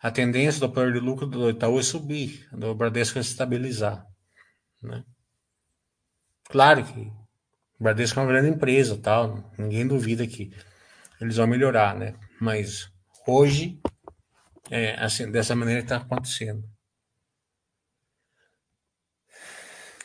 a 0.00 0.10
tendência 0.10 0.60
do 0.60 0.68
poder 0.68 0.92
de 0.92 0.98
lucro 0.98 1.26
do 1.26 1.48
Itaú 1.48 1.78
é 1.78 1.82
subir, 1.82 2.48
do 2.52 2.74
Bradesco 2.74 3.18
é 3.18 3.20
estabilizar. 3.20 4.04
Né? 4.82 5.04
Claro 6.44 6.84
que 6.84 7.12
Bradesco 7.82 8.18
é 8.18 8.22
uma 8.22 8.32
grande 8.32 8.48
empresa, 8.48 8.96
tal, 8.96 9.52
ninguém 9.58 9.86
duvida 9.86 10.26
que 10.26 10.52
eles 11.20 11.36
vão 11.36 11.46
melhorar, 11.46 11.94
né? 11.94 12.14
Mas 12.40 12.90
hoje, 13.26 13.80
é 14.70 14.94
assim, 15.02 15.30
dessa 15.30 15.54
maneira 15.54 15.80
está 15.80 15.96
acontecendo. 15.96 16.64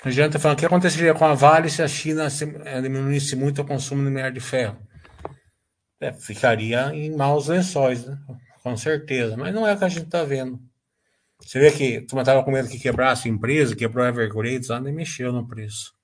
A 0.04 0.10
Jean 0.10 0.28
está 0.28 0.40
falando, 0.40 0.58
o 0.58 0.60
que 0.60 0.66
aconteceria 0.66 1.14
com 1.14 1.26
a 1.26 1.34
Vale 1.34 1.70
se 1.70 1.82
a 1.82 1.88
China 1.88 2.28
eh, 2.66 2.82
diminuísse 2.82 3.36
muito 3.36 3.62
o 3.62 3.66
consumo 3.66 4.04
de 4.04 4.10
minério 4.10 4.34
de 4.34 4.40
ferro? 4.40 4.78
É, 6.00 6.14
ficaria 6.14 6.94
em 6.94 7.16
maus 7.16 7.48
lençóis, 7.48 8.06
né? 8.06 8.18
com 8.62 8.78
certeza. 8.78 9.36
Mas 9.36 9.54
não 9.54 9.68
é 9.68 9.74
o 9.74 9.78
que 9.78 9.86
a 9.86 9.90
gente 9.90 10.06
está 10.06 10.24
vendo. 10.24 10.60
Você 11.42 11.60
vê 11.60 11.72
que 11.72 12.02
tu 12.02 12.20
estava 12.20 12.44
com 12.44 12.52
medo 12.52 12.70
que 12.70 12.80
quebrasse 12.80 13.28
a 13.28 13.32
empresa, 13.32 13.76
quebrou 13.76 14.06
a 14.06 14.10
Evergrande, 14.10 14.68
lá 14.68 14.80
nem 14.80 14.94
mexeu 14.94 15.32
no 15.32 15.48
preço. 15.48 15.97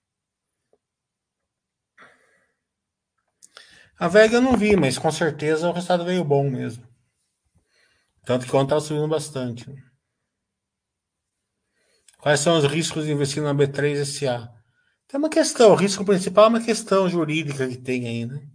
A 4.04 4.10
Vega 4.10 4.36
eu 4.36 4.42
não 4.42 4.58
vi, 4.58 4.76
mas 4.76 4.98
com 4.98 5.10
certeza 5.10 5.70
o 5.70 5.72
resultado 5.72 6.04
veio 6.04 6.26
bom 6.26 6.50
mesmo. 6.50 6.86
Tanto 8.26 8.46
que 8.46 8.54
ontem 8.54 8.66
estava 8.66 8.82
subindo 8.82 9.08
bastante. 9.08 9.66
Quais 12.18 12.42
são 12.42 12.58
os 12.58 12.66
riscos 12.66 13.06
de 13.06 13.13
investir 13.13 13.42
na 13.42 13.54
B3 13.56 14.04
SA? 14.04 14.54
Tem 15.08 15.18
uma 15.18 15.30
questão, 15.30 15.72
o 15.72 15.76
risco 15.76 16.04
principal 16.04 16.44
é 16.44 16.50
uma 16.50 16.62
questão 16.62 17.08
jurídica 17.08 17.66
que 17.66 17.78
tem 17.78 18.06
aí, 18.06 18.26
né? 18.26 18.46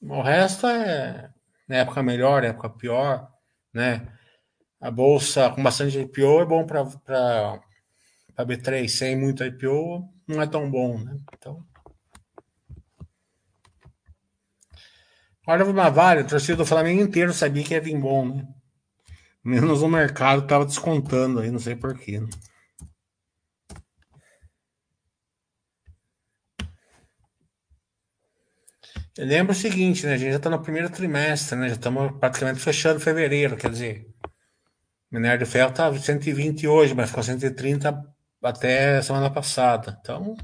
O 0.00 0.22
resto 0.22 0.66
é 0.66 1.30
na 1.68 1.76
época 1.76 2.02
melhor, 2.02 2.42
época 2.42 2.70
pior, 2.70 3.30
né? 3.74 4.10
A 4.80 4.90
bolsa 4.90 5.50
com 5.50 5.62
bastante 5.62 5.98
IPO 5.98 6.40
é 6.40 6.46
bom 6.46 6.64
para 6.64 7.60
B3, 8.38 8.88
sem 8.88 9.20
muito 9.20 9.44
IPO 9.44 10.02
não 10.26 10.40
é 10.40 10.46
tão 10.46 10.70
bom, 10.70 10.96
né? 10.98 11.14
Então. 11.34 11.62
Olha 15.50 15.64
uma 15.64 15.90
Vale, 15.90 16.20
o 16.20 16.26
torcedor 16.28 16.58
do 16.58 16.64
Flamengo 16.64 17.02
inteiro 17.02 17.32
sabia 17.32 17.64
que 17.64 17.74
ia 17.74 17.80
vir 17.80 17.98
bom, 17.98 18.24
né? 18.24 18.46
Menos 19.42 19.82
o 19.82 19.88
mercado 19.88 20.44
estava 20.44 20.64
descontando 20.64 21.40
aí, 21.40 21.50
não 21.50 21.58
sei 21.58 21.74
porquê. 21.74 22.20
Né? 22.20 22.28
Lembra 29.18 29.50
o 29.52 29.56
seguinte, 29.56 30.06
né? 30.06 30.14
A 30.14 30.16
gente 30.18 30.30
já 30.30 30.36
está 30.36 30.50
no 30.50 30.62
primeiro 30.62 30.88
trimestre, 30.88 31.58
né? 31.58 31.68
Já 31.68 31.74
estamos 31.74 32.16
praticamente 32.20 32.60
fechando 32.60 33.00
fevereiro, 33.00 33.56
quer 33.56 33.72
dizer, 33.72 34.06
o 35.10 35.16
minério 35.16 35.44
de 35.44 35.50
ferro 35.50 35.70
está 35.70 35.92
120 35.92 36.68
hoje, 36.68 36.94
mas 36.94 37.08
ficou 37.08 37.24
130 37.24 38.00
até 38.40 39.02
semana 39.02 39.28
passada. 39.28 39.98
Então, 40.00 40.36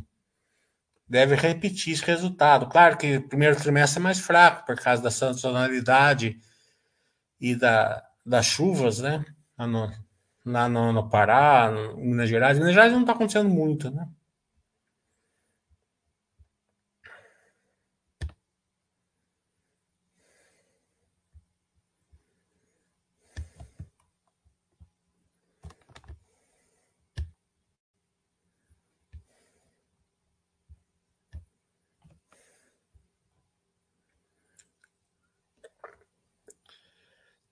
deve 1.08 1.34
repetir 1.34 1.92
esse 1.92 2.04
resultado. 2.04 2.66
Claro 2.66 2.96
que 2.96 3.16
o 3.16 3.28
primeiro 3.28 3.56
trimestre 3.56 4.00
é 4.00 4.02
mais 4.02 4.18
fraco 4.18 4.66
por 4.66 4.76
causa 4.76 5.02
da 5.02 5.10
sazonalidade 5.10 6.40
e 7.40 7.54
da, 7.54 8.02
das 8.24 8.46
chuvas, 8.46 9.00
né? 9.00 9.24
Lá 9.58 9.66
no, 9.66 9.92
lá 10.44 10.68
no, 10.68 10.92
no 10.92 11.08
Pará, 11.08 11.70
no, 11.70 11.96
Minas 11.96 12.28
Gerais. 12.28 12.58
Minas 12.58 12.74
Gerais 12.74 12.92
não 12.92 13.00
está 13.00 13.12
acontecendo 13.12 13.48
muito, 13.48 13.90
né? 13.90 14.08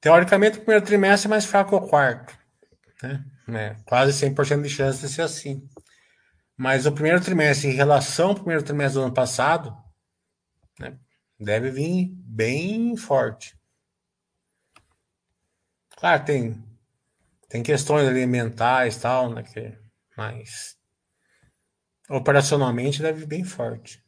Teoricamente, 0.04 0.58
o 0.58 0.60
primeiro 0.60 0.84
trimestre 0.84 1.28
é 1.28 1.30
mais 1.30 1.46
fraco 1.46 1.70
que 1.70 1.82
o 1.82 1.88
quarto. 1.88 2.38
Né? 3.02 3.24
É, 3.48 3.76
quase 3.86 4.12
100% 4.12 4.60
de 4.60 4.68
chance 4.68 5.00
de 5.00 5.08
ser 5.08 5.22
assim. 5.22 5.66
Mas 6.54 6.84
o 6.84 6.92
primeiro 6.92 7.22
trimestre, 7.22 7.68
em 7.68 7.72
relação 7.72 8.28
ao 8.28 8.34
primeiro 8.34 8.62
trimestre 8.62 9.00
do 9.00 9.06
ano 9.06 9.14
passado, 9.14 9.74
né, 10.78 10.98
deve 11.40 11.70
vir 11.70 12.12
bem 12.16 12.94
forte. 12.98 13.58
Claro, 15.96 16.22
tem, 16.22 16.62
tem 17.48 17.62
questões 17.62 18.06
alimentares 18.06 18.96
e 18.96 19.00
tal, 19.00 19.30
né, 19.32 19.42
que, 19.42 19.72
mas 20.18 20.76
operacionalmente 22.10 23.00
deve 23.00 23.20
vir 23.20 23.26
bem 23.26 23.42
forte. 23.42 24.03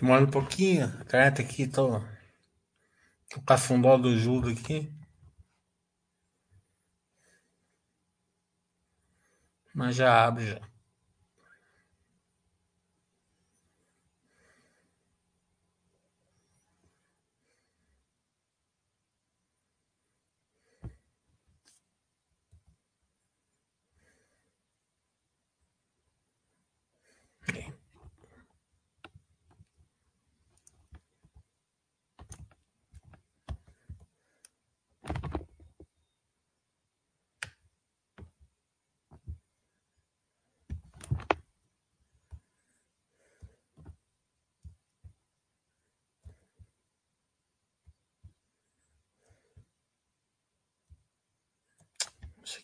Demora 0.00 0.24
um 0.24 0.30
pouquinho. 0.30 0.86
A 1.00 1.04
caneta 1.04 1.42
aqui, 1.42 1.66
tô. 1.66 1.98
O 3.36 3.42
cafundó 3.44 3.96
do 3.96 4.16
Judo 4.16 4.48
aqui. 4.48 4.92
Mas 9.74 9.96
já 9.96 10.24
abre 10.26 10.46
já. 10.46 10.77
Isso 52.48 52.62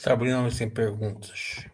Sabrina 0.00 0.50
sem 0.50 0.70
perguntas. 0.70 1.66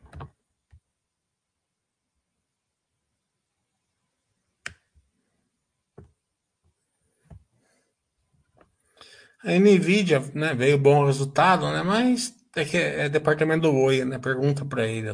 A 9.44 9.52
NVIDIA, 9.52 10.18
né, 10.34 10.54
veio 10.54 10.76
bom 10.76 11.06
resultado, 11.06 11.70
né, 11.70 11.82
mas 11.84 12.34
é 12.56 12.64
que 12.64 12.76
é 12.76 13.08
departamento 13.08 13.62
do 13.70 13.76
Oi, 13.76 14.04
né, 14.04 14.18
pergunta 14.18 14.64
para 14.64 14.86
ele. 14.88 15.08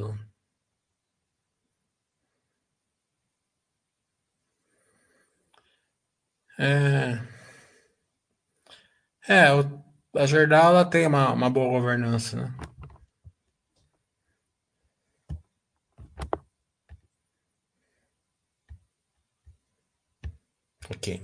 É, 6.58 7.20
é 9.28 9.48
a 10.16 10.26
Gerdau 10.26 10.70
ela 10.70 10.84
tem 10.84 11.06
uma, 11.06 11.32
uma 11.32 11.50
boa 11.50 11.68
governança, 11.68 12.36
né? 12.36 12.71
Ok. 20.94 21.20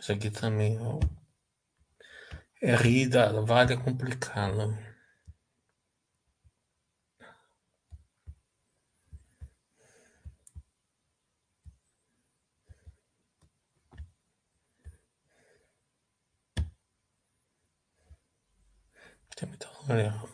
Isso 0.00 0.12
aqui 0.12 0.30
também, 0.30 0.78
ó. 0.80 0.98
RI 2.62 3.06
da 3.08 3.40
Vale 3.40 3.74
é 3.74 3.76
complicado. 3.76 4.76
Tem 19.36 19.48
muita 19.48 19.68
lugar 19.80 20.31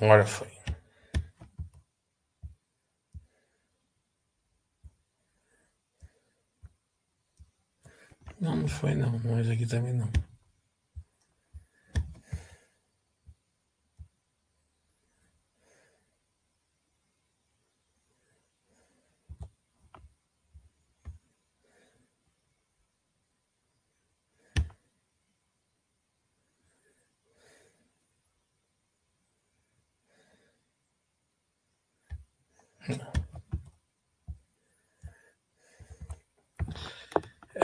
Agora 0.00 0.24
foi. 0.26 0.48
Não, 8.40 8.56
não 8.56 8.68
foi 8.68 8.94
não, 8.94 9.18
mas 9.24 9.50
aqui 9.50 9.66
também 9.66 9.92
não. 9.92 10.08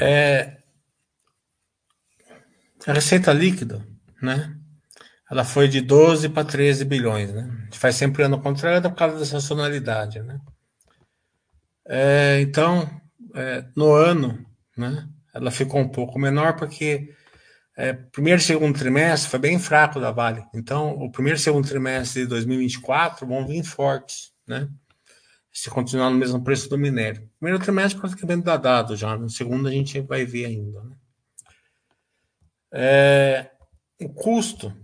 É, 0.01 0.59
a 2.87 2.93
receita 2.93 3.33
líquida, 3.33 3.87
né? 4.21 4.57
Ela 5.31 5.45
foi 5.45 5.69
de 5.69 5.81
12 5.81 6.29
para 6.29 6.47
13 6.47 6.85
bilhões, 6.85 7.33
né? 7.33 7.49
A 7.61 7.65
gente 7.65 7.79
faz 7.79 7.97
sempre 7.97 8.23
ano 8.23 8.41
contrário 8.41 8.91
por 8.91 8.97
causa 8.97 9.19
da 9.19 9.25
sazonalidade, 9.25 10.21
né? 10.21 10.41
É, 11.87 12.41
então, 12.41 12.89
é, 13.35 13.65
no 13.77 13.93
ano, 13.93 14.45
né? 14.77 15.09
Ela 15.33 15.51
ficou 15.51 15.81
um 15.81 15.89
pouco 15.89 16.19
menor 16.19 16.57
porque 16.57 17.15
é, 17.77 17.93
primeiro 17.93 18.41
e 18.41 18.45
segundo 18.45 18.79
trimestre 18.79 19.31
foi 19.31 19.39
bem 19.39 19.59
fraco 19.59 19.99
da 20.01 20.13
Vale. 20.13 20.45
Então, 20.55 20.91
o 20.93 21.11
primeiro 21.11 21.39
e 21.39 21.43
segundo 21.43 21.67
trimestre 21.67 22.23
de 22.23 22.29
2024 22.29 23.27
vão 23.27 23.47
vir 23.47 23.65
fortes, 23.65 24.33
né? 24.47 24.69
Se 25.55 25.71
continuar 25.71 26.11
no 26.11 26.17
mesmo 26.17 26.43
preço 26.43 26.69
do 26.69 26.77
minério. 26.77 27.31
Primeiro 27.39 27.63
trimestre 27.63 28.01
praticamente 28.01 28.43
dá 28.43 28.57
dado 28.57 28.97
já, 28.97 29.17
no 29.17 29.31
segundo 29.31 29.69
a 29.69 29.71
gente 29.71 30.01
vai 30.01 30.25
ver 30.25 30.47
ainda. 30.47 30.83
Né? 30.83 30.97
É, 32.73 33.51
o 34.01 34.09
custo, 34.09 34.77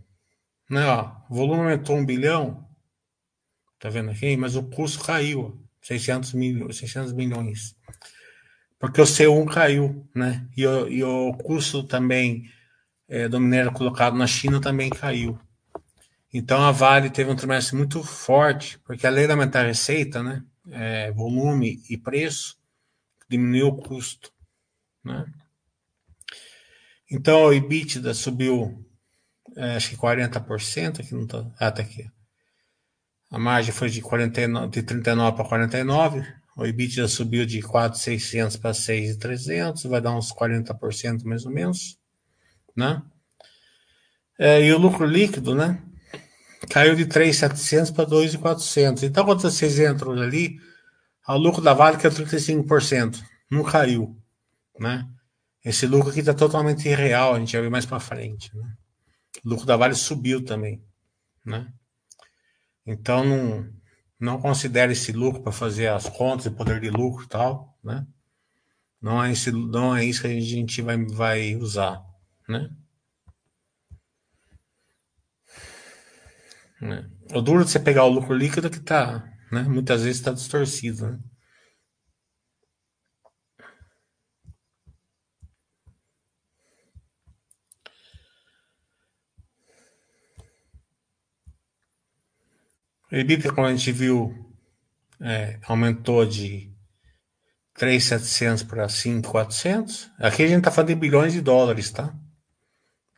né, 0.71 0.87
ó, 0.87 1.11
o 1.29 1.35
volume 1.35 1.63
aumentou 1.63 1.97
um 1.97 2.07
bilhão, 2.07 2.65
tá 3.81 3.91
vendo 3.91 4.13
aqui? 4.13 4.37
Mas 4.37 4.55
o 4.55 4.63
custo 4.63 5.03
caiu, 5.03 5.61
600, 5.83 6.35
mil, 6.35 6.73
600 6.73 7.13
milhões. 7.15 7.75
Porque 8.79 9.01
o 9.01 9.05
C1 9.05 9.53
caiu, 9.53 10.09
né? 10.15 10.49
E 10.57 10.65
o, 10.65 10.89
e 10.89 11.03
o 11.03 11.35
custo 11.35 11.83
também 11.83 12.45
é, 13.09 13.29
do 13.29 13.41
minério 13.41 13.73
colocado 13.73 14.17
na 14.17 14.27
China 14.27 14.61
também 14.61 14.89
caiu. 14.89 15.37
Então 16.33 16.63
a 16.63 16.71
Vale 16.71 17.11
teve 17.11 17.29
um 17.29 17.37
trimestre 17.37 17.77
muito 17.77 18.05
forte, 18.05 18.79
porque 18.79 19.05
além 19.05 19.27
de 19.27 19.33
aumentar 19.33 19.65
a 19.65 19.67
receita, 19.67 20.23
né? 20.23 20.45
É, 20.69 21.11
volume 21.13 21.83
e 21.89 21.97
preço, 21.97 22.59
diminuiu 23.29 23.69
o 23.69 23.77
custo. 23.77 24.33
Né? 25.05 25.25
Então, 27.11 27.45
o 27.45 27.53
EBITDA 27.53 28.15
subiu, 28.15 28.85
é, 29.57 29.77
acho 29.77 29.91
que 29.91 29.97
40%, 29.97 31.01
aqui 31.01 31.15
não 31.15 31.27
tá, 31.27 31.51
ah, 31.59 31.71
tá 31.71 31.83
aqui. 31.83 32.09
A 33.31 33.39
margem 33.39 33.73
foi 33.73 33.89
de, 33.89 34.01
49, 34.01 34.71
de 34.71 34.83
39 34.83 35.37
para 35.37 35.49
49, 35.49 36.35
o 36.57 36.67
EBITDA 36.67 37.09
subiu 37.09 37.47
de 37.47 37.63
4,600 37.63 38.57
para 38.57 38.75
6,300, 38.75 39.85
vai 39.85 40.01
dar 40.01 40.17
uns 40.17 40.33
40% 40.33 41.25
mais 41.25 41.47
ou 41.47 41.53
menos, 41.53 41.99
né? 42.77 43.03
É, 44.39 44.65
e 44.65 44.73
o 44.73 44.79
lucro 44.79 45.07
líquido, 45.07 45.55
né? 45.55 45.83
Caiu 46.69 46.95
de 46.95 47.07
3,700 47.07 47.91
para 47.91 48.05
2,400. 48.05 49.05
Então, 49.05 49.25
quando 49.25 49.41
vocês 49.41 49.79
entram 49.79 50.13
ali, 50.13 50.59
o 51.27 51.37
lucro 51.37 51.63
da 51.63 51.73
Vale 51.73 51.97
que 51.97 52.07
é 52.07 52.11
35%, 52.11 53.23
não 53.51 53.63
caiu, 53.65 54.17
né? 54.79 55.09
Esse 55.65 55.87
lucro 55.87 56.11
aqui 56.11 56.21
está 56.21 56.33
totalmente 56.33 56.89
irreal, 56.89 57.35
a 57.35 57.39
gente 57.39 57.53
vai 57.53 57.63
ver 57.63 57.71
mais 57.71 57.85
para 57.85 58.01
frente. 58.01 58.55
Né? 58.57 58.75
O 59.45 59.51
lucro 59.51 59.67
da 59.67 59.77
Vale 59.77 59.95
subiu 59.95 60.45
também, 60.45 60.83
né? 61.45 61.73
Então 62.87 63.25
não, 63.25 63.71
não 64.19 64.41
considere 64.41 64.93
esse 64.93 65.13
lucro 65.13 65.43
para 65.43 65.53
fazer 65.53 65.89
as 65.89 66.09
contas 66.09 66.45
de 66.45 66.51
poder 66.51 66.81
de 66.81 66.91
lucro 66.91 67.25
e 67.25 67.29
tal, 67.29 67.79
né? 67.85 68.07
Não 69.01 69.23
é, 69.23 69.33
esse, 69.33 69.51
não 69.51 69.97
é 69.97 70.05
isso 70.05 70.21
que 70.21 70.27
a 70.27 70.41
gente 70.41 70.83
vai, 70.83 71.03
vai 71.07 71.57
usar, 71.57 72.03
né? 72.49 72.71
Né? 76.81 77.09
O 77.35 77.41
duro 77.41 77.65
de 77.65 77.71
você 77.71 77.79
pegar 77.81 78.05
o 78.05 78.09
lucro 78.09 78.35
líquido 78.35 78.67
é 78.67 78.71
que 78.71 78.81
tá, 78.81 79.25
né? 79.53 79.63
Muitas 79.63 80.03
vezes 80.03 80.19
está 80.19 80.33
distorcido, 80.33 81.11
né? 81.11 81.19
O 93.13 93.53
como 93.55 93.67
a 93.67 93.75
gente 93.75 93.91
viu, 93.91 94.33
é, 95.21 95.59
aumentou 95.67 96.25
de 96.25 96.73
3,700 97.75 98.63
para 98.63 98.89
5,400. 98.89 100.11
Aqui 100.17 100.45
a 100.45 100.47
gente 100.47 100.59
está 100.59 100.71
falando 100.71 100.89
de 100.91 100.95
bilhões 100.95 101.33
de 101.33 101.41
dólares, 101.41 101.91
tá? 101.91 102.15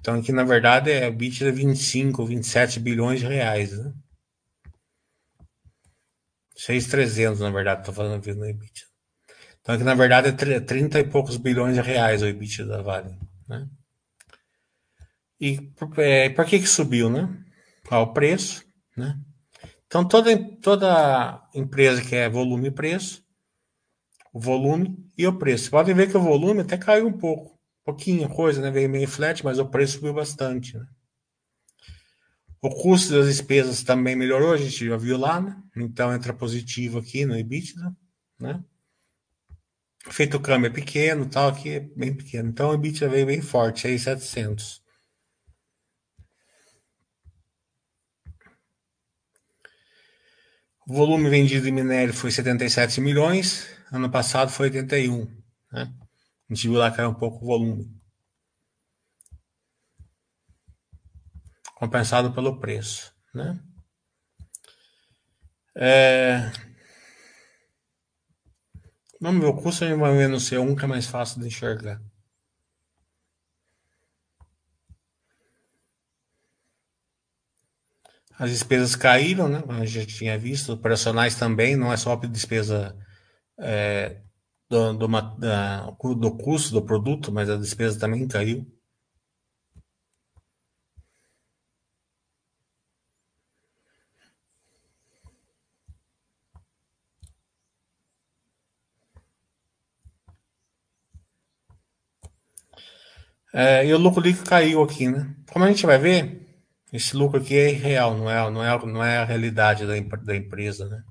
Então 0.02 0.18
aqui 0.18 0.32
na 0.32 0.42
verdade 0.42 0.90
é 0.90 1.08
o 1.08 1.12
EBITDA 1.12 1.52
25, 1.52 2.26
27 2.26 2.80
bilhões 2.80 3.20
de 3.20 3.26
reais, 3.26 3.78
né? 3.78 3.94
6,300 6.56 7.40
na 7.40 7.50
verdade, 7.50 7.82
estou 7.82 7.94
falando 7.94 8.18
aqui 8.18 8.34
no 8.34 8.44
EBITDA. 8.44 8.82
Então 9.60 9.76
aqui 9.76 9.84
na 9.84 9.94
verdade 9.94 10.28
é 10.28 10.60
30 10.60 10.98
e 10.98 11.04
poucos 11.04 11.36
bilhões 11.36 11.76
de 11.76 11.80
reais 11.80 12.20
o 12.20 12.26
EBITDA 12.26 12.66
da 12.66 12.82
Vale, 12.82 13.16
né? 13.48 13.68
E 15.40 15.72
é, 15.98 16.30
por 16.30 16.46
que 16.46 16.58
que 16.58 16.66
subiu, 16.66 17.08
né? 17.08 17.28
O 17.88 18.08
preço, 18.08 18.64
né? 18.96 19.16
Então, 19.92 20.08
toda, 20.08 20.34
toda 20.62 21.46
empresa 21.54 22.00
que 22.00 22.16
é 22.16 22.26
volume 22.26 22.68
e 22.68 22.70
preço, 22.70 23.22
o 24.32 24.40
volume 24.40 24.96
e 25.18 25.26
o 25.26 25.38
preço. 25.38 25.70
Podem 25.70 25.94
ver 25.94 26.10
que 26.10 26.16
o 26.16 26.22
volume 26.22 26.62
até 26.62 26.78
caiu 26.78 27.06
um 27.06 27.12
pouco, 27.12 27.60
pouquinho 27.84 28.28
coisa, 28.28 28.60
né? 28.60 28.70
Veio 28.70 28.88
meio 28.88 29.08
flat, 29.08 29.44
mas 29.44 29.58
o 29.58 29.66
preço 29.66 29.94
subiu 29.94 30.14
bastante, 30.14 30.76
né? 30.76 30.86
O 32.60 32.70
custo 32.70 33.12
das 33.12 33.26
despesas 33.26 33.82
também 33.82 34.14
melhorou, 34.14 34.52
a 34.52 34.56
gente 34.56 34.86
já 34.86 34.96
viu 34.96 35.18
lá, 35.18 35.40
né? 35.40 35.60
Então 35.76 36.14
entra 36.14 36.32
positivo 36.32 36.98
aqui 36.98 37.26
no 37.26 37.36
EBITDA, 37.36 37.96
né? 38.38 38.62
Feito 40.10 40.36
o 40.36 40.40
câmbio 40.40 40.68
é 40.68 40.70
pequeno, 40.70 41.28
tal, 41.28 41.48
aqui 41.48 41.70
é 41.70 41.80
bem 41.80 42.14
pequeno. 42.14 42.48
Então 42.48 42.70
o 42.70 42.74
EBITDA 42.74 43.08
veio 43.08 43.26
bem 43.26 43.40
forte, 43.40 43.86
aí 43.86 43.98
700. 43.98 44.82
O 50.86 50.94
volume 50.94 51.30
vendido 51.30 51.64
de 51.64 51.72
minério 51.72 52.12
foi 52.12 52.30
77 52.30 53.00
milhões, 53.00 53.68
ano 53.92 54.10
passado 54.10 54.50
foi 54.50 54.66
81. 54.66 55.26
Né? 55.72 55.92
A 56.52 56.54
gente 56.54 56.68
viu 56.68 56.78
lá 56.78 56.90
cair 56.90 57.06
um 57.06 57.14
pouco 57.14 57.42
o 57.42 57.46
volume. 57.46 57.98
Compensado 61.74 62.30
pelo 62.34 62.60
preço. 62.60 63.10
Né? 63.32 63.58
É... 65.74 66.52
Vamos 69.18 69.40
ver 69.40 69.46
o 69.46 69.56
custo, 69.56 69.86
gente 69.86 69.98
vai 69.98 70.14
ver 70.14 70.28
no 70.28 70.36
C1 70.36 70.76
que 70.78 70.84
é 70.84 70.88
mais 70.88 71.06
fácil 71.06 71.40
de 71.40 71.46
enxergar. 71.46 72.02
As 78.38 78.50
despesas 78.50 78.94
caíram, 78.94 79.48
né? 79.48 79.62
A 79.70 79.86
gente 79.86 80.14
tinha 80.14 80.38
visto, 80.38 80.74
operacionais 80.74 81.34
também, 81.34 81.76
não 81.76 81.90
é 81.90 81.96
só 81.96 82.12
a 82.12 82.26
despesa 82.26 82.94
é, 83.58 84.20
do, 84.72 84.94
do, 84.94 85.06
da, 85.38 85.90
do 85.90 86.36
custo 86.38 86.72
do 86.72 86.82
produto, 86.82 87.30
mas 87.30 87.50
a 87.50 87.56
despesa 87.56 88.00
também 88.00 88.26
caiu. 88.26 88.66
É, 103.54 103.86
e 103.86 103.92
o 103.92 103.98
lucro 103.98 104.22
líquido 104.22 104.48
caiu 104.48 104.82
aqui, 104.82 105.08
né? 105.08 105.34
Como 105.52 105.64
a 105.64 105.68
gente 105.68 105.84
vai 105.86 105.98
ver, 105.98 106.40
esse 106.92 107.14
lucro 107.16 107.38
aqui 107.40 107.56
é 107.56 107.68
real, 107.68 108.16
não 108.16 108.30
é, 108.30 108.50
não 108.50 108.64
é, 108.64 108.86
não 108.86 109.04
é 109.04 109.18
a 109.18 109.24
realidade 109.24 109.86
da, 109.86 109.94
da 110.16 110.36
empresa, 110.36 110.88
né? 110.88 111.02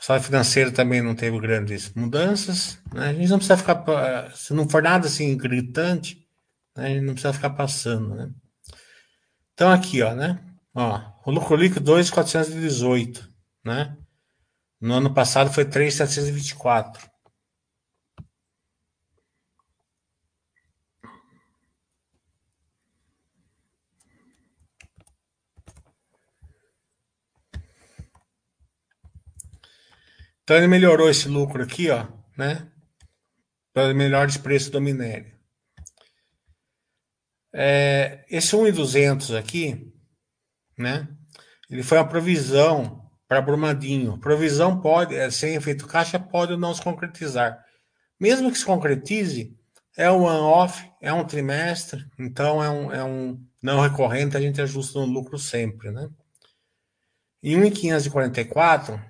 O 0.00 0.04
salário 0.04 0.24
financeiro 0.24 0.72
também 0.72 1.02
não 1.02 1.14
teve 1.14 1.38
grandes 1.38 1.92
mudanças. 1.94 2.78
Né? 2.94 3.08
A 3.08 3.12
gente 3.12 3.28
não 3.28 3.36
precisa 3.36 3.58
ficar. 3.58 3.84
Se 4.34 4.54
não 4.54 4.66
for 4.66 4.82
nada 4.82 5.06
assim 5.06 5.36
gritante, 5.36 6.26
né? 6.74 6.86
a 6.86 6.88
gente 6.88 7.04
não 7.04 7.12
precisa 7.12 7.34
ficar 7.34 7.50
passando. 7.50 8.14
Né? 8.14 8.30
Então, 9.52 9.70
aqui, 9.70 10.00
ó, 10.00 10.14
né? 10.14 10.40
Ó, 10.74 11.02
o 11.26 11.30
lucro 11.30 11.54
líquido 11.54 11.84
2,418. 11.84 13.28
Né? 13.62 13.94
No 14.80 14.94
ano 14.94 15.12
passado 15.12 15.52
foi 15.52 15.66
3,724. 15.66 17.09
Então 30.50 30.58
ele 30.58 30.66
melhorou 30.66 31.08
esse 31.08 31.28
lucro 31.28 31.62
aqui, 31.62 31.90
ó, 31.90 32.08
né? 32.36 32.68
Para 33.72 33.94
melhores 33.94 34.36
preços 34.36 34.68
do 34.68 34.80
minério. 34.80 35.32
É, 37.54 38.24
esse 38.28 38.56
1,200 38.56 39.30
aqui, 39.30 39.94
né? 40.76 41.06
Ele 41.70 41.84
foi 41.84 41.98
uma 41.98 42.08
provisão 42.08 43.08
para 43.28 43.40
Brumadinho. 43.40 44.18
Provisão 44.18 44.80
pode, 44.80 45.14
é, 45.14 45.30
sem 45.30 45.54
efeito 45.54 45.86
caixa, 45.86 46.18
pode 46.18 46.56
não 46.56 46.74
se 46.74 46.82
concretizar. 46.82 47.64
Mesmo 48.18 48.50
que 48.50 48.58
se 48.58 48.66
concretize, 48.66 49.56
é 49.96 50.10
um 50.10 50.24
one-off, 50.24 50.84
é 51.00 51.12
um 51.12 51.24
trimestre, 51.24 52.04
então 52.18 52.60
é 52.60 52.68
um, 52.68 52.92
é 52.92 53.04
um 53.04 53.40
não 53.62 53.80
recorrente, 53.80 54.36
a 54.36 54.40
gente 54.40 54.60
ajusta 54.60 54.98
no 54.98 55.06
lucro 55.06 55.38
sempre, 55.38 55.92
né? 55.92 56.10
Em 57.40 57.56
1,544, 57.56 59.09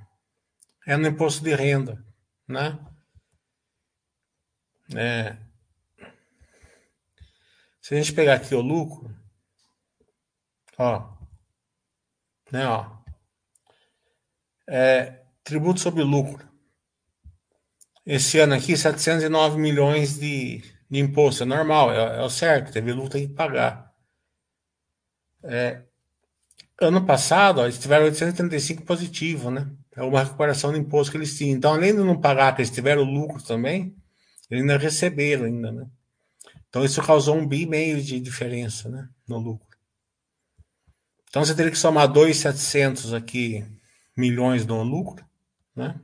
é 0.90 0.96
no 0.96 1.06
imposto 1.06 1.44
de 1.44 1.54
renda, 1.54 2.04
né? 2.48 2.76
É. 4.92 5.36
Se 7.80 7.94
a 7.94 7.96
gente 7.96 8.12
pegar 8.12 8.34
aqui 8.34 8.56
o 8.56 8.60
lucro, 8.60 9.14
ó, 10.76 11.16
né, 12.50 12.66
ó, 12.66 12.98
é, 14.68 15.22
tributo 15.44 15.78
sobre 15.78 16.02
lucro. 16.02 16.50
Esse 18.04 18.40
ano 18.40 18.54
aqui, 18.54 18.76
709 18.76 19.58
milhões 19.58 20.18
de, 20.18 20.58
de 20.90 20.98
imposto, 20.98 21.44
é 21.44 21.46
normal, 21.46 21.92
é, 21.92 22.18
é 22.18 22.22
o 22.22 22.28
certo, 22.28 22.72
teve 22.72 22.92
lucro, 22.92 23.10
tem 23.10 23.28
que 23.28 23.34
pagar. 23.34 23.94
É, 25.44 25.84
ano 26.80 27.06
passado, 27.06 27.60
ó, 27.60 27.64
eles 27.64 27.78
tiveram 27.78 28.06
835 28.06 28.82
positivo, 28.82 29.52
né? 29.52 29.70
É 29.96 30.02
uma 30.02 30.22
recuperação 30.22 30.72
do 30.72 30.78
imposto 30.78 31.10
que 31.10 31.18
eles 31.18 31.36
tinham. 31.36 31.56
Então, 31.56 31.72
além 31.72 31.94
de 31.94 32.00
não 32.00 32.20
pagar, 32.20 32.54
que 32.54 32.62
eles 32.62 32.70
tiveram 32.70 33.02
lucro 33.02 33.42
também, 33.42 33.94
eles 34.50 34.62
ainda 34.62 34.78
receberam 34.78 35.44
ainda, 35.44 35.72
né? 35.72 35.86
Então, 36.68 36.84
isso 36.84 37.02
causou 37.02 37.36
um 37.36 37.46
bi 37.46 37.66
meio 37.66 38.00
de 38.00 38.20
diferença, 38.20 38.88
né? 38.88 39.08
No 39.26 39.38
lucro. 39.38 39.66
Então, 41.28 41.44
você 41.44 41.54
teria 41.54 41.70
que 41.70 41.78
somar 41.78 42.08
2,700 42.08 43.12
aqui 43.12 43.64
milhões 44.16 44.64
no 44.64 44.82
lucro, 44.82 45.24
né? 45.74 46.00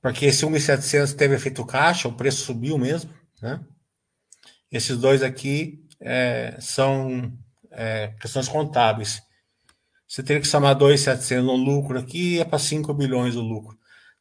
Porque 0.00 0.26
esse 0.26 0.44
1.700 0.44 1.14
teve 1.14 1.36
efeito 1.36 1.64
caixa, 1.64 2.08
o 2.08 2.16
preço 2.16 2.44
subiu 2.44 2.76
mesmo, 2.76 3.12
né? 3.40 3.64
Esses 4.70 4.98
dois 4.98 5.22
aqui 5.22 5.86
é, 6.00 6.56
são 6.60 7.32
é, 7.70 8.08
questões 8.20 8.48
contábeis. 8.48 9.22
Você 10.12 10.22
teria 10.22 10.42
que 10.42 10.46
somar 10.46 10.76
2,700 10.76 11.42
no 11.42 11.56
lucro 11.56 11.98
aqui 11.98 12.38
é 12.38 12.44
para 12.44 12.58
5 12.58 12.92
bilhões 12.92 13.34
o 13.34 13.40
lucro. 13.40 13.78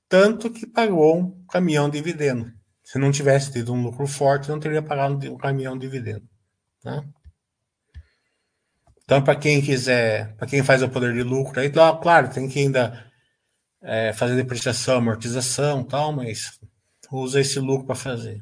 Tanto 0.07 0.49
que 0.49 0.65
pagou 0.65 1.17
um 1.19 1.45
caminhão 1.47 1.89
de 1.89 1.97
dividendo, 1.97 2.49
Se 2.81 2.97
não 2.97 3.11
tivesse 3.11 3.51
tido 3.51 3.73
um 3.73 3.83
lucro 3.83 4.07
forte, 4.07 4.47
não 4.47 4.57
teria 4.57 4.81
pagado 4.81 5.29
um 5.29 5.37
caminhão 5.37 5.77
de 5.77 5.81
dividendo. 5.81 6.23
Né? 6.85 7.03
Então, 9.03 9.21
para 9.21 9.35
quem 9.35 9.61
quiser, 9.61 10.33
para 10.37 10.47
quem 10.47 10.63
faz 10.63 10.81
o 10.81 10.87
poder 10.87 11.13
de 11.13 11.23
lucro, 11.23 11.59
aí, 11.59 11.69
claro, 11.69 12.29
tem 12.29 12.47
que 12.47 12.59
ainda 12.59 13.11
é, 13.81 14.13
fazer 14.13 14.37
depreciação, 14.37 14.95
amortização 14.95 15.83
tal, 15.83 16.13
mas 16.13 16.57
usa 17.11 17.41
esse 17.41 17.59
lucro 17.59 17.87
para 17.87 17.95
fazer. 17.95 18.41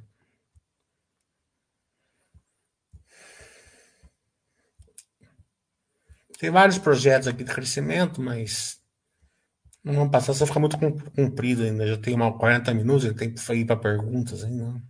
Tem 6.39 6.49
vários 6.49 6.77
projetos 6.77 7.27
aqui 7.27 7.43
de 7.43 7.53
crescimento, 7.53 8.21
mas 8.21 8.79
não 9.83 9.93
vamos 9.93 10.09
passar, 10.09 10.33
só 10.33 10.47
fica 10.47 10.59
muito 10.59 10.77
comprido 11.13 11.63
ainda. 11.63 11.85
Já 11.85 11.97
tem 11.97 12.15
uma 12.15 12.31
40 12.31 12.73
minutos, 12.73 13.13
tem 13.13 13.33
que 13.33 13.53
ir 13.53 13.65
para 13.65 13.75
perguntas 13.75 14.41
ainda. 14.45 14.81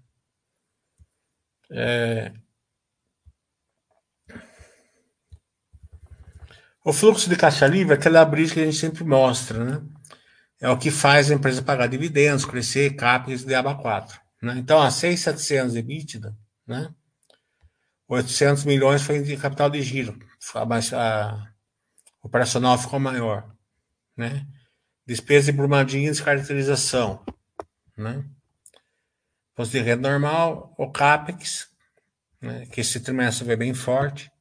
É... 1.71 2.31
O 6.85 6.93
fluxo 6.93 7.27
de 7.27 7.35
caixa 7.35 7.65
livre 7.65 7.93
é 7.95 7.97
aquela 7.97 8.23
brisa 8.23 8.53
que 8.53 8.59
a 8.59 8.65
gente 8.65 8.77
sempre 8.77 9.03
mostra, 9.03 9.65
né? 9.65 9.81
É 10.61 10.69
o 10.69 10.77
que 10.77 10.91
faz 10.91 11.31
a 11.31 11.33
empresa 11.33 11.63
pagar 11.63 11.87
dividendos, 11.87 12.45
crescer, 12.45 12.95
CAPEX 12.95 13.47
aba 13.47 13.75
4. 13.75 14.21
Né? 14.43 14.55
Então, 14.59 14.79
a 14.79 14.91
6,700 14.91 15.73
de 15.73 15.79
EBITDA, 15.79 16.37
né? 16.67 16.93
800 18.07 18.65
milhões 18.65 19.01
foi 19.01 19.19
de 19.21 19.35
capital 19.35 19.69
de 19.69 19.81
giro, 19.81 20.17
a 20.93 21.53
operacional 22.21 22.77
ficou 22.77 22.99
maior, 22.99 23.53
né? 24.15 24.45
Despesa 25.05 25.51
de 25.51 25.57
brumadinha 25.57 26.07
e 26.07 26.11
descaracterização, 26.11 27.25
né? 27.97 28.23
Imposto 29.53 29.71
de 29.71 29.83
renda 29.83 30.09
normal, 30.09 30.73
o 30.77 30.89
CAPEX, 30.91 31.69
né? 32.41 32.65
que 32.67 32.81
esse 32.81 32.99
trimestre 32.99 33.45
foi 33.45 33.55
bem 33.55 33.73
forte. 33.73 34.31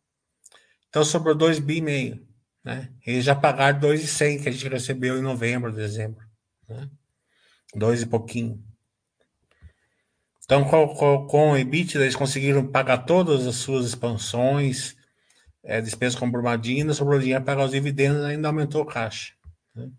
Então 0.89 1.05
sobrou 1.05 1.35
2 1.35 1.59
bi 1.59 1.81
meio, 1.81 2.27
né? 2.63 2.93
Eles 3.05 3.25
já 3.25 3.35
pagaram 3.35 3.81
2,100 3.81 4.43
que 4.43 4.49
a 4.49 4.53
gente 4.53 4.69
recebeu 4.69 5.19
em 5.19 5.23
novembro, 5.23 5.73
dezembro, 5.73 6.25
né? 6.69 6.89
Dois 7.75 8.03
e 8.03 8.07
pouquinho. 8.07 8.65
Então, 10.45 10.65
com, 10.65 10.89
com, 10.95 11.27
com 11.27 11.51
o 11.51 11.57
EBITDA, 11.59 12.05
eles 12.05 12.17
conseguiram 12.17 12.67
pagar 12.67 13.05
todas 13.05 13.47
as 13.47 13.57
suas 13.57 13.85
expansões, 13.85 14.97
é, 15.69 15.83
despesas 15.83 16.19
com 16.19 16.31
Brumadina, 16.31 16.95
sobrou 16.95 17.21
dinheiro 17.21 17.45
para 17.45 17.55
pagar 17.55 17.67
os 17.67 17.73
dividendos 17.73 18.25
ainda 18.25 18.49
aumentou 18.49 18.83
o 18.83 18.87
caixa. 18.87 19.35
Né? 19.75 19.91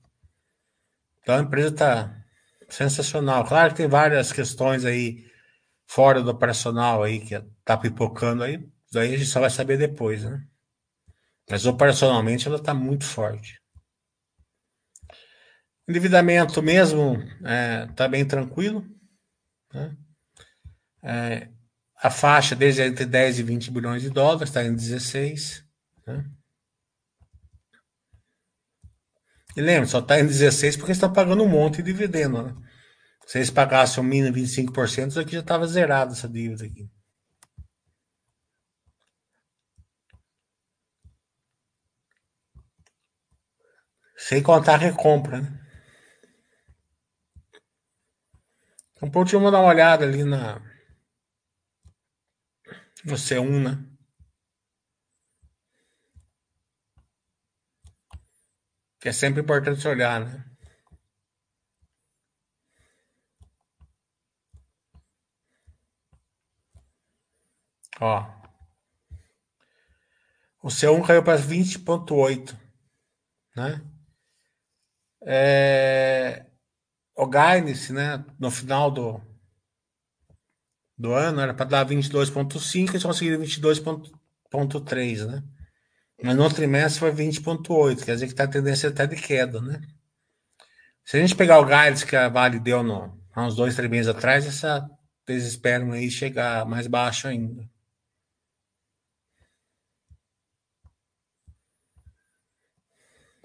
Então, 1.21 1.35
a 1.35 1.41
empresa 1.41 1.69
está 1.69 2.25
sensacional. 2.67 3.45
Claro 3.45 3.69
que 3.69 3.77
tem 3.77 3.87
várias 3.87 4.33
questões 4.33 4.83
aí 4.83 5.29
fora 5.85 6.23
do 6.23 6.31
operacional 6.31 7.03
aí 7.03 7.19
que 7.19 7.35
está 7.35 7.77
pipocando 7.77 8.43
aí, 8.43 8.67
daí 8.91 9.13
a 9.13 9.17
gente 9.17 9.29
só 9.29 9.39
vai 9.39 9.49
saber 9.51 9.77
depois, 9.77 10.23
né? 10.23 10.43
Mas 11.47 11.67
operacionalmente 11.67 12.47
ela 12.47 12.57
está 12.57 12.73
muito 12.73 13.05
forte. 13.05 13.61
Endividamento 15.87 16.63
mesmo 16.63 17.15
está 17.17 17.49
é, 17.51 17.87
tá 17.87 18.07
bem 18.07 18.25
tranquilo. 18.25 18.85
Né? 19.73 19.97
É, 21.03 21.49
a 22.01 22.09
faixa 22.09 22.55
desde 22.55 22.81
entre 22.81 23.05
10 23.05 23.39
e 23.39 23.43
20 23.43 23.71
bilhões 23.71 24.01
de 24.01 24.09
dólares, 24.09 24.49
está 24.49 24.63
em 24.63 24.73
16. 24.73 25.65
Né? 26.07 26.25
E 29.55 29.61
lembra, 29.61 29.87
só 29.87 29.99
está 29.99 30.19
em 30.19 30.25
16 30.25 30.77
porque 30.77 30.93
estão 30.93 31.11
pagando 31.11 31.43
um 31.43 31.49
monte 31.49 31.77
de 31.77 31.91
dividendo. 31.91 32.41
Né? 32.43 32.55
Se 33.25 33.37
eles 33.37 33.49
pagassem 33.49 34.01
o 34.01 34.05
mínimo 34.07 34.35
25%, 34.35 35.09
isso 35.09 35.19
aqui 35.19 35.33
já 35.33 35.41
estava 35.41 35.67
zerado 35.67 36.13
essa 36.13 36.27
dívida 36.29 36.65
aqui. 36.65 36.89
Sem 44.17 44.41
contar 44.43 44.75
a 44.75 44.77
recompra, 44.77 45.41
né? 45.41 45.59
Então, 48.93 49.09
por 49.09 49.19
último, 49.19 49.49
dar 49.49 49.59
uma 49.59 49.69
olhada 49.69 50.05
ali 50.05 50.25
na, 50.25 50.61
no 53.05 53.15
C1, 53.15 53.63
né? 53.63 53.85
Que 58.99 59.09
é 59.09 59.13
sempre 59.13 59.41
importante 59.41 59.87
olhar, 59.87 60.25
né? 60.25 60.45
Ó. 68.01 68.39
O 70.61 70.67
C1 70.67 71.05
caiu 71.05 71.23
para 71.23 71.37
20,8, 71.37 72.57
né? 73.55 73.81
É, 75.21 76.45
o 77.15 77.25
Guidance, 77.25 77.91
né, 77.91 78.25
no 78.39 78.49
final 78.49 78.89
do, 78.89 79.21
do 80.99 81.13
ano, 81.13 81.39
era 81.39 81.53
para 81.53 81.65
dar 81.65 81.85
22,5, 81.85 82.89
eles 82.89 83.03
conseguiram 83.03 83.39
22,3, 83.41 85.25
né? 85.25 85.43
Mas 86.21 86.35
no 86.35 86.49
trimestre 86.53 86.99
foi 86.99 87.13
20,8, 87.13 88.03
quer 88.03 88.15
dizer 88.15 88.25
que 88.25 88.33
está 88.33 88.45
tendência 88.45 88.89
até 88.89 89.07
de 89.07 89.15
queda, 89.15 89.61
né? 89.61 89.79
Se 91.05 91.15
a 91.17 91.21
gente 91.21 91.35
pegar 91.35 91.59
o 91.59 91.65
guidance 91.65 92.05
que 92.05 92.15
a 92.17 92.27
Vale 92.27 92.59
deu 92.59 92.83
no, 92.83 93.17
há 93.33 93.45
uns 93.45 93.55
dois, 93.55 93.75
três 93.75 93.89
meses 93.89 94.09
atrás, 94.09 94.45
essa, 94.45 94.85
eles 95.25 95.45
esperam 95.45 95.93
aí 95.93 96.11
chegar 96.11 96.65
mais 96.65 96.85
baixo 96.87 97.27
ainda. 97.29 97.63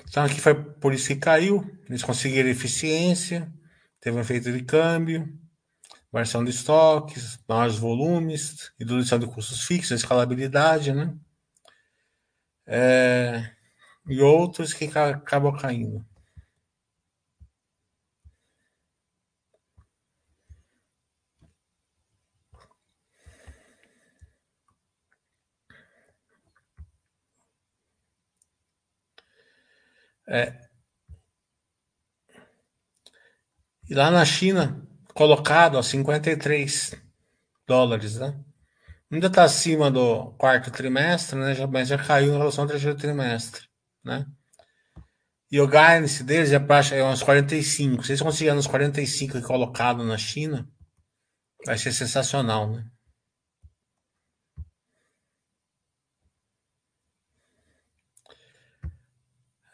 Então 0.09 0.25
aqui 0.25 0.41
foi 0.41 0.55
por 0.55 0.93
isso 0.93 1.09
que 1.09 1.17
caiu. 1.17 1.65
Eles 1.89 2.03
conseguiram 2.03 2.49
eficiência, 2.49 3.53
teve 4.01 4.17
um 4.17 4.21
efeito 4.21 4.53
de 4.53 4.63
câmbio, 4.63 5.27
variação 6.15 6.45
de 6.45 6.51
estoques, 6.51 7.41
maiores 7.49 7.77
volumes, 7.77 8.73
redução 8.79 9.19
de 9.19 9.27
custos 9.27 9.65
fixos, 9.65 9.91
escalabilidade, 10.01 10.93
né? 10.93 11.13
É, 12.67 13.53
e 14.09 14.21
outros 14.21 14.73
que 14.73 14.85
acabam 14.97 15.57
caindo. 15.59 16.07
É. 30.29 30.65
E 33.89 33.95
lá 33.95 34.11
na 34.13 34.25
China, 34.25 34.87
colocado 35.15 35.79
a 35.79 35.83
53 35.83 36.95
dólares, 37.67 38.19
né? 38.19 38.39
Ainda 39.11 39.29
está 39.29 39.45
acima 39.45 39.91
do 39.91 40.33
quarto 40.33 40.71
trimestre, 40.71 41.39
né? 41.39 41.55
Já, 41.55 41.67
mas 41.67 41.89
já 41.89 41.97
caiu 41.97 42.35
em 42.35 42.39
relação 42.39 42.65
ao 42.65 42.71
terceiro 42.71 42.99
trimestre, 42.99 43.63
né? 44.05 44.27
E 45.51 45.61
o 45.61 45.69
guidance 45.69 46.25
deles 46.25 46.53
é 46.53 46.59
para 46.59 46.83
uns 47.07 47.23
45. 47.23 48.03
Se 48.03 48.13
eles 48.13 48.23
conseguirem 48.23 48.59
uns 48.59 48.67
45 48.67 49.41
colocado 49.43 50.03
na 50.05 50.19
China, 50.19 50.69
vai 51.65 51.79
ser 51.79 51.93
sensacional, 51.93 52.71
né? 52.71 52.85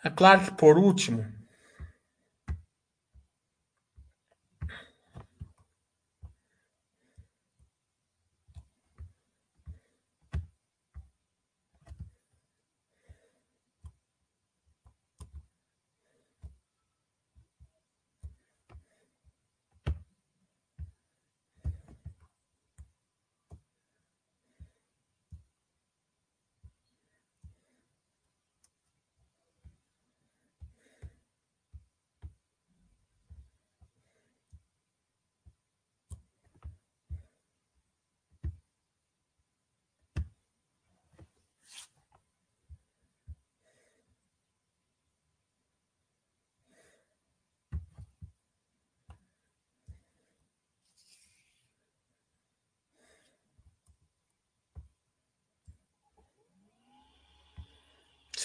É 0.04 0.10
claro 0.10 0.44
que 0.44 0.52
por 0.52 0.76
último, 0.78 1.24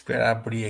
esperar 0.06 0.38
abrir 0.38 0.66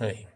Aí. 0.00 0.26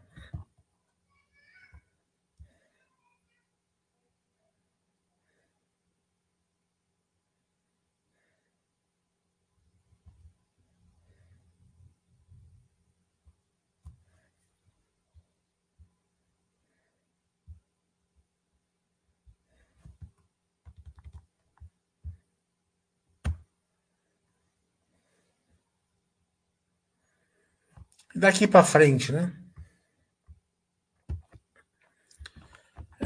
Daqui 28.15 28.47
para 28.47 28.63
frente, 28.63 29.11
né? 29.11 29.44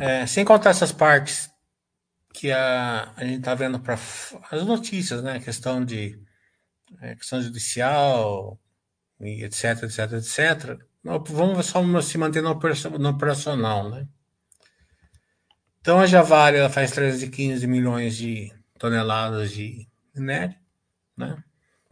É, 0.00 0.26
sem 0.26 0.44
contar 0.44 0.70
essas 0.70 0.92
partes 0.92 1.50
que 2.32 2.52
a, 2.52 3.12
a 3.16 3.24
gente 3.24 3.38
está 3.38 3.54
vendo 3.54 3.80
para 3.80 3.98
as 4.50 4.64
notícias, 4.64 5.22
né? 5.22 5.40
Questão 5.40 5.84
de 5.84 6.20
é, 7.00 7.14
questão 7.14 7.40
judicial, 7.42 8.58
e 9.20 9.44
etc, 9.44 9.82
etc, 9.82 10.12
etc. 10.12 10.78
Vamos 11.02 11.66
só 11.66 11.82
se 12.00 12.18
manter 12.18 12.42
no 12.42 12.50
operacional, 12.50 13.90
né? 13.90 14.06
Então 15.80 16.00
a 16.00 16.06
Javali 16.06 16.58
ela 16.58 16.68
faz 16.68 16.90
315 16.92 17.66
milhões 17.66 18.16
de 18.16 18.52
toneladas 18.78 19.50
de 19.52 19.88
minério, 20.14 20.54
né? 21.16 21.42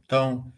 Então 0.04 0.52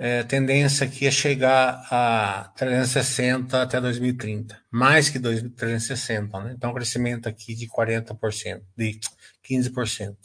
é, 0.00 0.22
tendência 0.22 0.86
aqui 0.86 1.08
é 1.08 1.10
chegar 1.10 1.84
a 1.90 2.52
360 2.56 3.60
até 3.60 3.80
2030, 3.80 4.56
mais 4.70 5.10
que 5.10 5.18
360, 5.18 6.40
né? 6.40 6.52
Então, 6.56 6.72
crescimento 6.72 7.28
aqui 7.28 7.52
de 7.56 7.66
40%, 7.66 8.62
de 8.76 9.00
15%. 9.44 10.16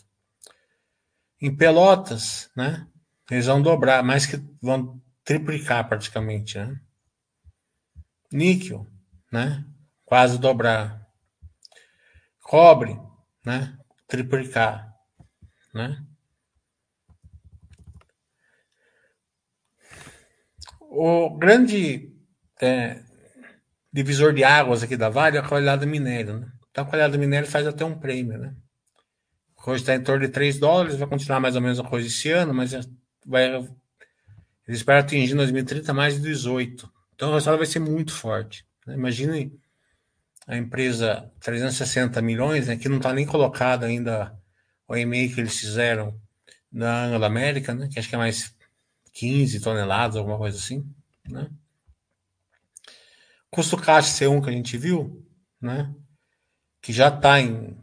Em 1.41 1.53
Pelotas, 1.55 2.51
né? 2.55 2.87
Eles 3.31 3.47
vão 3.47 3.63
dobrar, 3.63 4.03
mais 4.03 4.27
que 4.27 4.39
vão 4.61 5.01
triplicar 5.25 5.89
praticamente, 5.89 6.59
né? 6.59 6.79
Níquel, 8.31 8.85
né? 9.31 9.65
Quase 10.05 10.37
dobrar. 10.37 11.03
Cobre, 12.39 12.95
né? 13.43 13.75
Triplicar, 14.07 14.93
né? 15.73 16.05
O 20.95 21.31
grande 21.31 22.13
é, 22.61 22.99
divisor 23.91 24.31
de 24.31 24.43
águas 24.43 24.83
aqui 24.83 24.95
da 24.95 25.09
Vale 25.09 25.37
é 25.37 25.39
a 25.39 25.47
qualidade 25.47 25.83
do 25.83 25.87
minério. 25.87 26.37
Né? 26.37 26.47
Então, 26.69 26.83
a 26.83 26.87
qualidade 26.87 27.13
do 27.13 27.19
minério 27.19 27.49
faz 27.49 27.65
até 27.65 27.83
um 27.83 27.97
prêmio. 27.97 28.37
Né? 28.37 28.53
Hoje 29.65 29.81
está 29.81 29.95
em 29.95 30.03
torno 30.03 30.23
de 30.27 30.31
3 30.31 30.59
dólares, 30.59 30.95
vai 30.95 31.07
continuar 31.07 31.39
mais 31.39 31.55
ou 31.55 31.63
menos 31.63 31.79
a 31.79 31.83
coisa 31.83 32.07
esse 32.07 32.29
ano, 32.29 32.53
mas 32.53 32.73
vai, 33.25 33.55
eles 34.67 34.79
esperam 34.81 34.99
atingir 34.99 35.33
em 35.33 35.37
2030 35.37 35.91
mais 35.95 36.13
de 36.13 36.21
18. 36.21 36.87
Então, 37.15 37.29
o 37.29 37.33
resultado 37.33 37.57
vai 37.57 37.65
ser 37.65 37.79
muito 37.79 38.13
forte. 38.13 38.63
Né? 38.85 38.93
Imagine 38.93 39.51
a 40.45 40.55
empresa 40.55 41.31
360 41.39 42.21
milhões, 42.21 42.67
né, 42.67 42.75
que 42.75 42.87
não 42.87 42.97
está 42.97 43.11
nem 43.11 43.25
colocado 43.25 43.83
ainda 43.83 44.37
o 44.87 44.95
e-mail 44.95 45.33
que 45.33 45.41
eles 45.41 45.57
fizeram 45.57 46.15
na 46.71 47.05
Anglo 47.05 47.25
América, 47.25 47.73
né, 47.73 47.89
que 47.91 47.97
acho 47.97 48.09
que 48.09 48.13
é 48.13 48.17
mais 48.17 48.53
15 49.13 49.59
toneladas, 49.59 50.17
alguma 50.17 50.37
coisa 50.37 50.57
assim, 50.57 50.83
né? 51.29 51.49
Custo 53.49 53.77
caixa 53.77 54.09
C1 54.09 54.43
que 54.43 54.49
a 54.49 54.53
gente 54.53 54.77
viu, 54.77 55.23
né? 55.61 55.93
Que 56.81 56.91
já 56.91 57.09
está 57.09 57.39
em, 57.39 57.77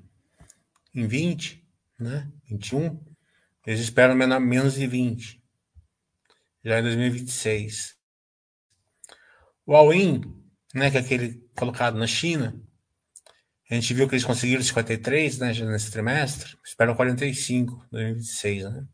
em 0.92 1.06
20, 1.06 1.64
né? 1.98 2.28
21. 2.46 3.00
Eles 3.64 3.80
esperam 3.80 4.16
menos 4.16 4.74
de 4.74 4.86
20. 4.86 5.40
Já 6.64 6.80
em 6.80 6.82
2026. 6.82 7.96
O 9.64 9.76
all-in, 9.76 10.22
né? 10.74 10.90
Que 10.90 10.96
é 10.96 11.00
aquele 11.00 11.34
colocado 11.56 11.96
na 11.96 12.06
China. 12.06 12.60
A 13.70 13.74
gente 13.74 13.94
viu 13.94 14.08
que 14.08 14.16
eles 14.16 14.24
conseguiram 14.24 14.64
53, 14.64 15.38
né? 15.38 15.54
Já 15.54 15.64
nesse 15.64 15.92
trimestre. 15.92 16.58
Esperam 16.64 16.96
45 16.96 17.72
em 17.72 17.90
2026, 17.90 18.64
né? 18.64 18.88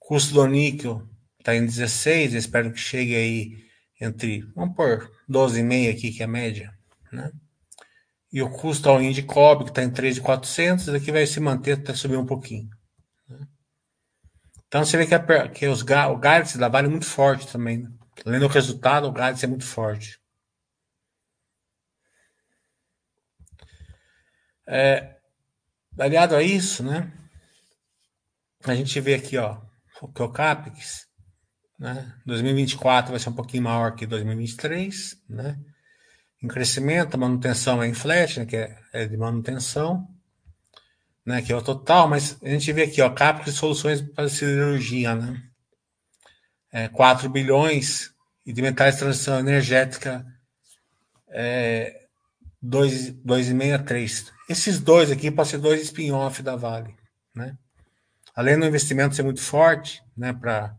Custo 0.00 0.34
do 0.34 0.44
níquel 0.48 1.08
está 1.48 1.54
em 1.54 1.64
16, 1.64 2.34
espero 2.34 2.70
que 2.72 2.78
chegue 2.78 3.16
aí 3.16 3.68
entre, 4.00 4.42
vamos 4.54 4.76
pôr 4.76 5.10
12,5 5.28 5.90
aqui, 5.90 6.12
que 6.12 6.22
é 6.22 6.26
a 6.26 6.28
média, 6.28 6.76
né? 7.10 7.32
E 8.30 8.42
o 8.42 8.50
custo 8.50 8.90
ao 8.90 9.00
de 9.00 9.22
cobre, 9.22 9.64
que 9.64 9.70
está 9.70 9.82
em 9.82 9.90
3,400, 9.90 10.90
aqui 10.90 11.10
vai 11.10 11.24
se 11.26 11.40
manter 11.40 11.78
até 11.78 11.94
subir 11.94 12.18
um 12.18 12.26
pouquinho. 12.26 12.68
Né? 13.26 13.48
Então 14.66 14.84
você 14.84 14.98
vê 14.98 15.06
que, 15.06 15.14
a, 15.14 15.48
que 15.48 15.66
os, 15.66 15.80
o 15.80 15.84
Galaxy 16.18 16.58
da 16.58 16.68
Vale 16.68 16.88
é 16.88 16.90
muito 16.90 17.06
forte 17.06 17.50
também. 17.50 17.88
Né? 18.26 18.38
Do 18.38 18.46
resultado, 18.46 19.08
o 19.08 19.12
Galaxy 19.12 19.46
é 19.46 19.48
muito 19.48 19.64
forte. 19.64 20.20
É, 24.66 25.16
aliado 25.98 26.36
a 26.36 26.42
isso, 26.42 26.82
né? 26.82 27.10
A 28.64 28.74
gente 28.74 29.00
vê 29.00 29.14
aqui, 29.14 29.38
ó, 29.38 29.58
o 30.02 30.28
CAPEX 30.28 31.07
né? 31.78 32.12
2024 32.26 33.10
vai 33.10 33.20
ser 33.20 33.28
um 33.28 33.34
pouquinho 33.34 33.62
maior 33.62 33.94
que 33.94 34.06
2023, 34.06 35.22
né? 35.28 35.58
Em 36.42 36.48
crescimento, 36.48 37.14
a 37.14 37.18
manutenção 37.18 37.82
é 37.82 37.88
em 37.88 37.94
flat, 37.94 38.40
né? 38.40 38.46
que 38.46 38.56
é, 38.56 38.78
é, 38.92 39.06
de 39.06 39.16
manutenção, 39.16 40.08
né? 41.24 41.40
Que 41.42 41.52
é 41.52 41.56
o 41.56 41.62
total, 41.62 42.08
mas 42.08 42.36
a 42.42 42.48
gente 42.48 42.72
vê 42.72 42.82
aqui, 42.84 43.00
ó, 43.00 43.10
CAPEX 43.10 43.54
soluções 43.54 44.00
para 44.00 44.28
cirurgia, 44.28 45.14
né? 45.14 45.42
É, 46.70 46.88
4 46.88 47.28
bilhões 47.30 48.12
e 48.44 48.52
de 48.52 48.60
metais 48.60 48.94
de 48.94 49.00
transição 49.00 49.38
energética 49.38 50.26
é, 51.30 52.06
2,5 52.64 53.74
a 53.74 53.78
3. 53.78 54.32
Esses 54.48 54.80
dois 54.80 55.10
aqui 55.10 55.30
podem 55.30 55.50
ser 55.50 55.58
dois 55.58 55.82
spin-off 55.82 56.42
da 56.42 56.56
Vale, 56.56 56.94
né? 57.34 57.56
Além 58.34 58.58
do 58.58 58.66
investimento 58.66 59.14
ser 59.14 59.22
muito 59.22 59.40
forte, 59.40 60.02
né, 60.16 60.32
para 60.32 60.74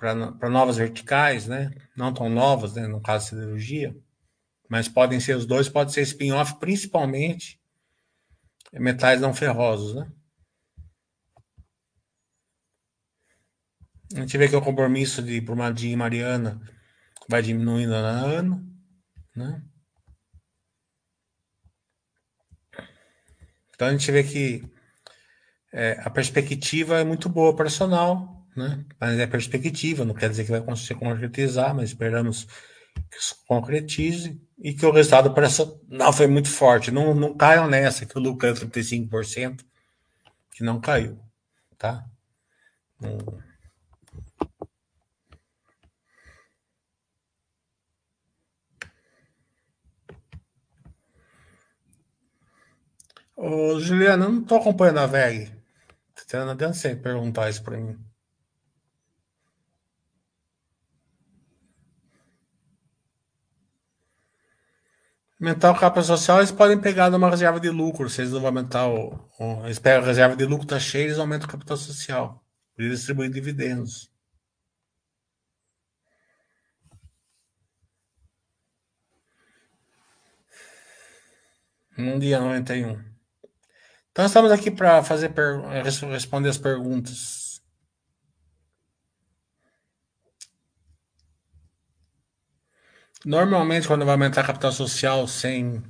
para 0.00 0.48
novas 0.48 0.78
verticais, 0.78 1.46
né? 1.46 1.70
Não 1.94 2.12
tão 2.12 2.30
novas, 2.30 2.74
né? 2.74 2.86
No 2.86 3.02
caso 3.02 3.36
da 3.36 3.42
cirurgia, 3.42 3.94
mas 4.66 4.88
podem 4.88 5.20
ser 5.20 5.36
os 5.36 5.44
dois, 5.44 5.68
pode 5.68 5.92
ser 5.92 6.00
spin-off, 6.00 6.58
principalmente 6.58 7.60
metais 8.72 9.20
não 9.20 9.34
ferrosos, 9.34 9.94
né? 9.94 10.10
A 14.16 14.20
gente 14.20 14.38
vê 14.38 14.48
que 14.48 14.56
o 14.56 14.62
compromisso 14.62 15.22
de 15.22 15.40
Brumadinho 15.40 15.92
e 15.92 15.96
Mariana 15.96 16.60
vai 17.28 17.42
diminuindo 17.42 17.92
ano 17.94 18.08
a 18.08 18.10
ano, 18.10 18.76
né? 19.36 19.62
Então 23.74 23.86
a 23.86 23.92
gente 23.92 24.10
vê 24.10 24.24
que 24.24 24.64
é, 25.72 26.00
a 26.00 26.10
perspectiva 26.10 26.98
é 26.98 27.04
muito 27.04 27.28
boa 27.28 27.50
operacional, 27.50 28.39
né? 28.56 28.84
Mas 29.00 29.18
é 29.18 29.26
perspectiva, 29.26 30.04
não 30.04 30.14
quer 30.14 30.30
dizer 30.30 30.44
que 30.44 30.50
vai 30.50 30.76
se 30.76 30.94
concretizar, 30.94 31.74
mas 31.74 31.90
esperamos 31.90 32.46
que 33.10 33.22
se 33.22 33.34
concretize 33.46 34.40
e 34.58 34.74
que 34.74 34.84
o 34.84 34.92
resultado 34.92 35.32
para 35.32 35.46
essa 35.46 35.80
não 35.88 36.12
foi 36.12 36.26
muito 36.26 36.48
forte. 36.48 36.90
Não, 36.90 37.14
não 37.14 37.36
caiam 37.36 37.68
nessa 37.68 38.06
que 38.06 38.16
o 38.18 38.20
lucro 38.20 38.48
é 38.48 38.52
35%, 38.52 39.64
que 40.52 40.64
não 40.64 40.80
caiu, 40.80 41.18
tá? 41.78 42.04
Não... 43.00 43.18
Ô, 53.36 53.80
Juliana, 53.80 54.26
eu 54.26 54.32
não 54.32 54.42
estou 54.42 54.58
acompanhando 54.58 54.98
a 54.98 55.06
VEG. 55.06 55.50
Tá 56.14 56.22
tendo 56.28 56.50
atenção 56.50 56.94
perguntar 56.96 57.48
isso 57.48 57.62
para 57.62 57.78
mim. 57.78 58.09
Aumentar 65.40 65.70
o 65.70 65.78
capital 65.78 66.04
social, 66.04 66.38
eles 66.38 66.52
podem 66.52 66.78
pegar 66.78 67.10
numa 67.10 67.30
reserva 67.30 67.58
de 67.58 67.70
lucro. 67.70 68.10
Se 68.10 68.20
eles 68.20 68.32
não 68.32 68.40
vão 68.40 68.48
aumentar 68.48 68.86
o. 68.88 69.14
o 69.38 69.64
eles 69.64 69.78
pegam 69.78 70.02
a 70.02 70.06
reserva 70.06 70.36
de 70.36 70.44
lucro, 70.44 70.66
tá 70.66 70.78
cheia, 70.78 71.04
eles 71.04 71.18
aumentam 71.18 71.48
o 71.48 71.50
capital 71.50 71.76
social. 71.78 72.44
Eles 72.76 72.98
distribuem 72.98 73.30
dividendos. 73.30 74.10
Um 81.96 82.18
dia 82.18 82.38
91. 82.40 82.98
Então 84.10 84.26
estamos 84.26 84.50
aqui 84.52 84.70
para 84.70 85.02
fazer 85.02 85.32
responder 86.12 86.50
as 86.50 86.58
perguntas. 86.58 87.39
Normalmente, 93.24 93.86
quando 93.86 94.04
vai 94.04 94.14
aumentar 94.14 94.46
capital 94.46 94.72
social 94.72 95.28
sem, 95.28 95.82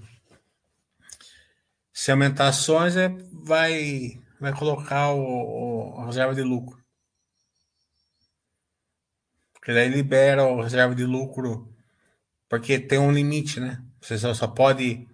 sem 1.93 2.13
aumentar 2.13 2.49
ações, 2.49 2.97
é, 2.97 3.09
vai, 3.33 4.21
vai 4.41 4.53
colocar 4.53 5.13
o, 5.13 5.95
o 5.95 6.01
a 6.01 6.07
reserva 6.07 6.35
de 6.35 6.43
lucro. 6.43 6.81
Porque 9.53 9.73
daí 9.73 9.89
libera 9.89 10.43
a 10.43 10.63
reserva 10.63 10.95
de 10.95 11.05
lucro, 11.05 11.73
porque 12.49 12.81
tem 12.81 12.99
um 12.99 13.13
limite, 13.13 13.61
né? 13.61 13.81
Você 14.01 14.19
só, 14.19 14.35
só 14.35 14.49
pode 14.49 15.07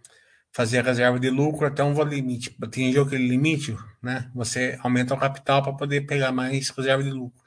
fazer 0.52 0.78
a 0.78 0.82
reserva 0.82 1.20
de 1.20 1.28
lucro 1.28 1.66
até 1.66 1.84
um 1.84 2.02
limite. 2.02 2.56
Atingir 2.62 3.00
aquele 3.00 3.28
limite, 3.28 3.76
né? 4.02 4.30
Você 4.34 4.78
aumenta 4.82 5.12
o 5.12 5.18
capital 5.18 5.62
para 5.62 5.74
poder 5.74 6.06
pegar 6.06 6.32
mais 6.32 6.70
reserva 6.70 7.02
de 7.02 7.10
lucro. 7.10 7.45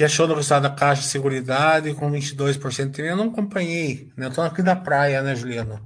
Que 0.00 0.04
achou 0.04 0.26
do 0.26 0.32
resultado 0.32 0.62
da 0.62 0.70
Caixa 0.70 1.02
de 1.02 1.08
Seguridade 1.08 1.92
com 1.92 2.10
22%? 2.10 3.00
Eu 3.00 3.18
não 3.18 3.28
acompanhei, 3.28 4.10
né? 4.16 4.28
Eu 4.28 4.32
tô 4.32 4.40
aqui 4.40 4.62
da 4.62 4.74
praia, 4.74 5.20
né, 5.20 5.36
Juliana? 5.36 5.82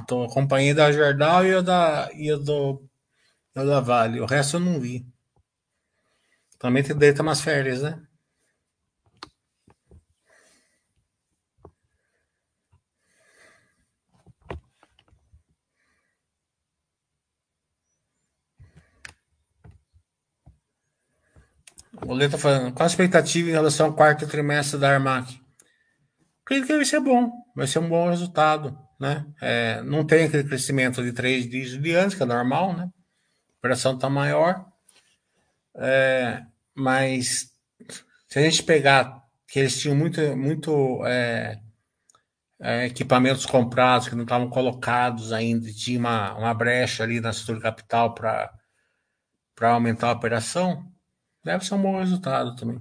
Então, 0.00 0.24
acompanhei 0.24 0.72
da 0.72 0.90
Jordal 0.90 1.44
e 1.44 1.60
da, 1.60 2.08
e 2.14 2.34
do, 2.34 2.82
e 3.54 3.62
da 3.62 3.80
Vale. 3.80 4.22
O 4.22 4.24
resto 4.24 4.56
eu 4.56 4.60
não 4.60 4.80
vi. 4.80 5.06
Também 6.58 6.82
tem 6.82 6.96
deita 6.96 7.20
umas 7.20 7.42
férias, 7.42 7.82
né? 7.82 8.00
O 22.06 22.12
Lê 22.12 22.28
tá 22.28 22.36
falando, 22.36 22.72
qual 22.72 22.84
a 22.84 22.86
expectativa 22.86 23.48
em 23.48 23.52
relação 23.52 23.86
ao 23.86 23.94
quarto 23.94 24.26
trimestre 24.26 24.78
da 24.78 24.90
Armac? 24.90 25.40
Acredito 26.44 26.66
que 26.66 26.76
vai 26.76 26.84
ser 26.84 27.00
bom, 27.00 27.32
vai 27.56 27.66
ser 27.66 27.78
um 27.78 27.88
bom 27.88 28.10
resultado, 28.10 28.78
né? 29.00 29.24
É, 29.40 29.82
não 29.82 30.04
tem 30.04 30.24
aquele 30.24 30.44
crescimento 30.44 31.02
de 31.02 31.12
três 31.12 31.48
dígitos 31.48 31.82
de 31.82 31.94
antes, 31.94 32.14
que 32.16 32.22
é 32.22 32.26
normal, 32.26 32.76
né? 32.76 32.82
A 32.84 33.58
operação 33.58 33.94
está 33.94 34.10
maior, 34.10 34.66
é, 35.76 36.42
mas 36.74 37.50
se 38.28 38.38
a 38.38 38.42
gente 38.42 38.62
pegar 38.62 39.22
que 39.48 39.60
eles 39.60 39.80
tinham 39.80 39.96
muito, 39.96 40.20
muito 40.36 41.02
é, 41.06 41.58
é, 42.60 42.86
equipamentos 42.86 43.46
comprados 43.46 44.08
que 44.08 44.14
não 44.14 44.24
estavam 44.24 44.50
colocados 44.50 45.32
ainda, 45.32 45.72
tinha 45.72 45.98
uma, 45.98 46.34
uma 46.36 46.52
brecha 46.52 47.02
ali 47.02 47.20
na 47.20 47.30
estrutura 47.30 47.62
capital 47.62 48.14
para 48.14 48.52
aumentar 49.62 50.08
a 50.08 50.12
operação, 50.12 50.93
Deve 51.44 51.64
ser 51.64 51.74
um 51.74 51.82
bom 51.82 51.98
resultado 51.98 52.56
também. 52.56 52.80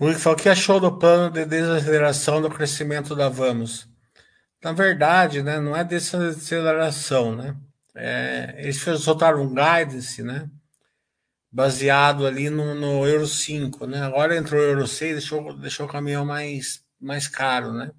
O 0.00 0.34
que 0.34 0.48
achou 0.48 0.80
do 0.80 0.98
plano 0.98 1.30
de 1.30 1.44
desaceleração 1.44 2.40
do 2.40 2.48
crescimento 2.48 3.14
da 3.14 3.28
Vamos? 3.28 3.89
Na 4.62 4.72
verdade, 4.72 5.42
né, 5.42 5.58
não 5.58 5.74
é 5.74 5.82
desaceleração, 5.82 7.34
né? 7.34 7.56
É, 7.94 8.54
eles 8.58 8.80
soltaram 8.80 9.42
um 9.42 9.48
guidance, 9.48 10.22
né? 10.22 10.48
Baseado 11.52 12.26
ali 12.26 12.48
no, 12.50 12.74
no, 12.74 13.06
Euro 13.06 13.26
5, 13.26 13.86
né? 13.86 14.00
Agora 14.02 14.36
entrou 14.36 14.60
o 14.60 14.64
Euro 14.64 14.86
6, 14.86 15.12
deixou, 15.14 15.52
deixou 15.58 15.86
o 15.86 15.88
caminhão 15.88 16.24
mais, 16.24 16.84
mais 17.00 17.26
caro, 17.26 17.72
né? 17.72 17.90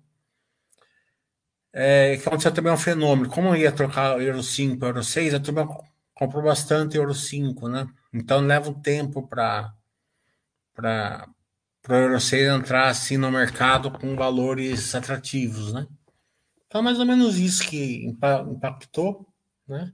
É, 1.74 2.18
que 2.18 2.28
aconteceu 2.28 2.54
também 2.54 2.72
um 2.72 2.78
fenômeno. 2.78 3.30
Como 3.30 3.56
ia 3.56 3.72
trocar 3.72 4.18
o 4.18 4.22
Euro 4.22 4.44
5 4.44 4.78
para 4.78 4.90
Euro 4.90 5.04
6, 5.04 5.34
a 5.34 5.40
turma 5.40 5.68
comprou 6.14 6.44
bastante 6.44 6.98
Euro 6.98 7.14
5, 7.14 7.68
né? 7.68 7.88
Então 8.14 8.42
leva 8.42 8.70
um 8.70 8.82
tempo 8.82 9.28
para 9.28 9.74
para 10.74 11.28
o 11.90 11.94
Euro 11.94 12.20
6 12.20 12.48
entrar 12.48 12.88
assim 12.90 13.18
no 13.18 13.32
mercado 13.32 13.92
com 13.92 14.16
valores 14.16 14.94
atrativos, 14.96 15.74
né? 15.74 15.88
Então, 16.72 16.82
mais 16.82 16.98
ou 17.00 17.06
menos 17.06 17.38
isso 17.38 17.68
que 17.68 18.06
impactou, 18.06 19.28
né? 19.68 19.94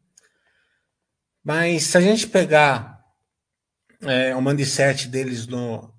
Mas 1.43 1.85
se 1.85 1.97
a 1.97 2.01
gente 2.01 2.27
pegar 2.27 3.03
é, 4.01 4.35
o 4.35 4.41
mindset 4.43 5.07
deles 5.07 5.47
no, 5.47 5.91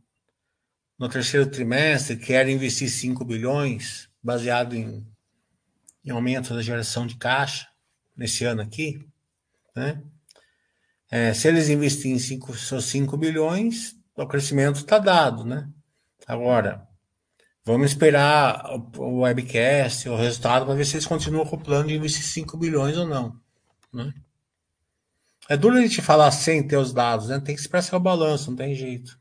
no 0.97 1.09
terceiro 1.09 1.51
trimestre, 1.51 2.17
que 2.17 2.33
era 2.33 2.49
investir 2.49 2.89
5 2.89 3.25
bilhões, 3.25 4.09
baseado 4.23 4.77
em, 4.77 5.05
em 6.05 6.11
aumento 6.11 6.55
da 6.55 6.63
geração 6.63 7.09
de 7.09 7.17
caixa 7.17 7.67
nesse 8.17 8.45
ano 8.45 8.63
aqui, 8.63 9.05
né? 9.75 10.01
É, 11.11 11.35
se 11.35 11.49
eles 11.49 11.69
investirem 11.69 12.21
5 12.21 12.55
5 12.55 13.17
bilhões, 13.17 13.97
o 14.15 14.29
crescimento 14.29 14.77
está 14.77 15.01
dado, 15.01 15.45
né? 15.45 15.69
Agora, 16.25 16.88
Vamos 17.69 17.91
esperar 17.91 18.65
o 18.97 19.21
webcast, 19.21 20.09
o 20.09 20.17
resultado, 20.17 20.65
para 20.65 20.75
ver 20.75 20.87
se 20.87 20.97
eles 20.97 21.07
continuam 21.07 21.45
com 21.45 21.57
o 21.57 21.63
plano 21.63 21.87
de 21.87 21.97
investir 21.97 22.25
5 22.25 22.57
bilhões 22.57 22.97
ou 22.97 23.07
não. 23.07 23.39
Né? 23.93 24.11
É 25.51 25.55
duro 25.55 25.77
a 25.77 25.81
gente 25.83 26.01
falar 26.01 26.31
sem 26.31 26.67
ter 26.67 26.79
os 26.79 26.95
dados, 26.95 27.29
né? 27.29 27.39
Tem 27.39 27.55
que 27.55 27.61
expressar 27.61 27.99
o 27.99 28.01
balanço, 28.01 28.49
não 28.51 28.57
tem 28.57 28.75
jeito. 28.75 29.21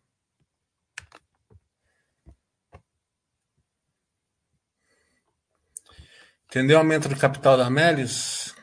Entendeu 6.46 6.78
o 6.78 6.80
aumento 6.80 7.10
de 7.10 7.18
capital 7.18 7.58
da 7.58 7.70
Melius? 7.70 8.56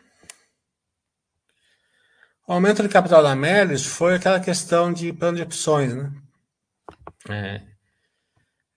O 2.47 2.55
aumento 2.55 2.83
de 2.83 2.89
capital 2.89 3.23
da 3.23 3.37
Melius 3.37 3.85
foi 3.85 4.15
aquela 4.15 4.41
questão 4.41 4.91
de 4.91 5.13
plano 5.13 5.37
de 5.37 5.43
opções, 5.43 5.95
né? 5.95 6.11
É, 7.29 7.74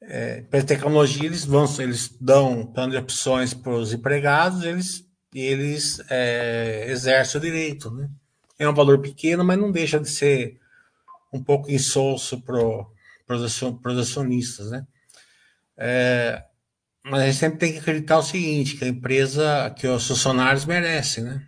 é, 0.09 0.41
para 0.41 0.63
tecnologia 0.63 1.25
eles 1.25 1.43
vão, 1.43 1.65
eles 1.79 2.15
dão 2.19 2.65
plano 2.65 2.91
de 2.91 2.97
opções 2.97 3.53
para 3.53 3.73
os 3.73 3.91
empregados, 3.91 4.63
eles, 4.63 5.05
eles 5.33 6.01
é, 6.09 6.85
exercem 6.87 7.39
o 7.39 7.43
direito, 7.43 7.91
né? 7.91 8.09
É 8.57 8.67
um 8.67 8.73
valor 8.73 9.01
pequeno, 9.01 9.43
mas 9.43 9.59
não 9.59 9.69
deixa 9.69 9.99
de 9.99 10.09
ser 10.09 10.57
um 11.31 11.43
pouco 11.43 11.69
insolso 11.69 12.41
para 12.41 13.35
os 13.35 13.99
acionistas, 13.99 14.71
né? 14.71 14.87
É, 15.77 16.41
mas 17.03 17.21
a 17.21 17.25
gente 17.25 17.37
sempre 17.37 17.59
tem 17.59 17.73
que 17.73 17.79
acreditar 17.79 18.17
o 18.17 18.23
seguinte, 18.23 18.77
que 18.77 18.85
a 18.85 18.87
empresa, 18.87 19.69
que 19.77 19.85
os 19.87 20.07
funcionários 20.07 20.65
merecem, 20.65 21.25
né? 21.25 21.45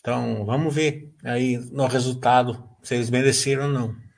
Então, 0.00 0.44
vamos 0.44 0.72
ver 0.72 1.12
aí 1.24 1.58
no 1.72 1.86
resultado 1.86 2.68
se 2.80 2.94
eles 2.94 3.10
mereceram 3.10 3.64
ou 3.64 3.72
não. 3.72 4.11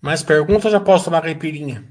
Mais 0.00 0.22
perguntas? 0.22 0.72
Já 0.72 0.80
posso 0.80 1.06
tomar 1.06 1.22
caipirinha? 1.22 1.84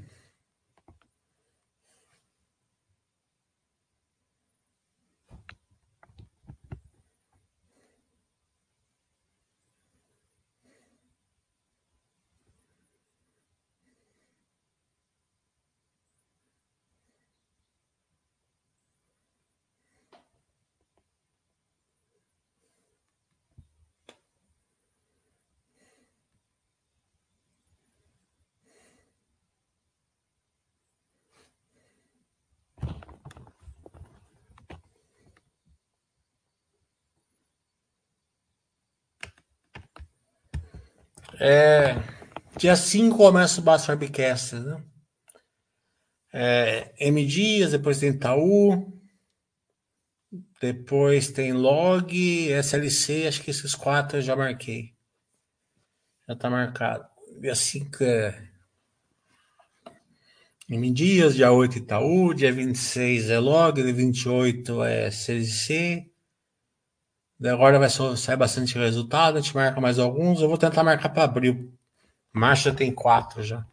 É, 41.42 41.94
dia 42.58 42.76
5 42.76 43.16
começa 43.16 43.62
o 43.62 43.64
Baixo 43.64 43.90
Webcast, 43.90 44.56
né? 44.56 44.84
É, 46.30 46.92
M 47.08 47.24
Dias, 47.24 47.70
depois 47.70 47.98
tem 47.98 48.10
Itaú, 48.10 48.92
depois 50.60 51.32
tem 51.32 51.54
Log, 51.54 52.12
SLC, 52.52 53.26
acho 53.26 53.42
que 53.42 53.50
esses 53.50 53.74
quatro 53.74 54.18
eu 54.18 54.22
já 54.22 54.36
marquei. 54.36 54.94
Já 56.28 56.36
tá 56.36 56.50
marcado. 56.50 57.08
Dia 57.40 57.54
5 57.54 58.04
é 58.04 58.50
M 60.68 60.90
Dias, 60.92 61.34
dia 61.34 61.50
8 61.50 61.78
Itaú, 61.78 62.34
dia 62.34 62.52
26 62.52 63.30
é 63.30 63.38
Log, 63.38 63.82
dia 63.82 63.94
28 63.94 64.84
é 64.84 65.06
SLC, 65.06 66.09
Agora 67.42 67.78
vai 67.78 67.88
sair 67.88 68.36
bastante 68.36 68.78
resultado, 68.78 69.38
a 69.38 69.40
gente 69.40 69.54
marca 69.54 69.80
mais 69.80 69.98
alguns. 69.98 70.40
Eu 70.42 70.48
vou 70.48 70.58
tentar 70.58 70.82
marcar 70.84 71.08
para 71.08 71.24
abril. 71.24 71.72
Marcha 72.32 72.72
tem 72.74 72.92
quatro 72.92 73.42
já. 73.42 73.64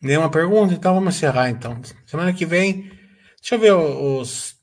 Nenhuma 0.00 0.30
pergunta? 0.30 0.72
Então 0.72 0.94
vamos 0.94 1.16
encerrar 1.16 1.50
então. 1.50 1.80
Semana 2.06 2.32
que 2.32 2.46
vem 2.46 2.99
Deixa 3.40 3.54
eu 3.54 3.58
ver 3.58 3.72
os. 3.72 4.60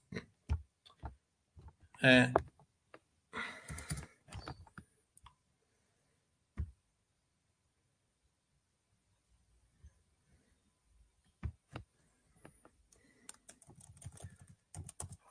É. 2.01 2.32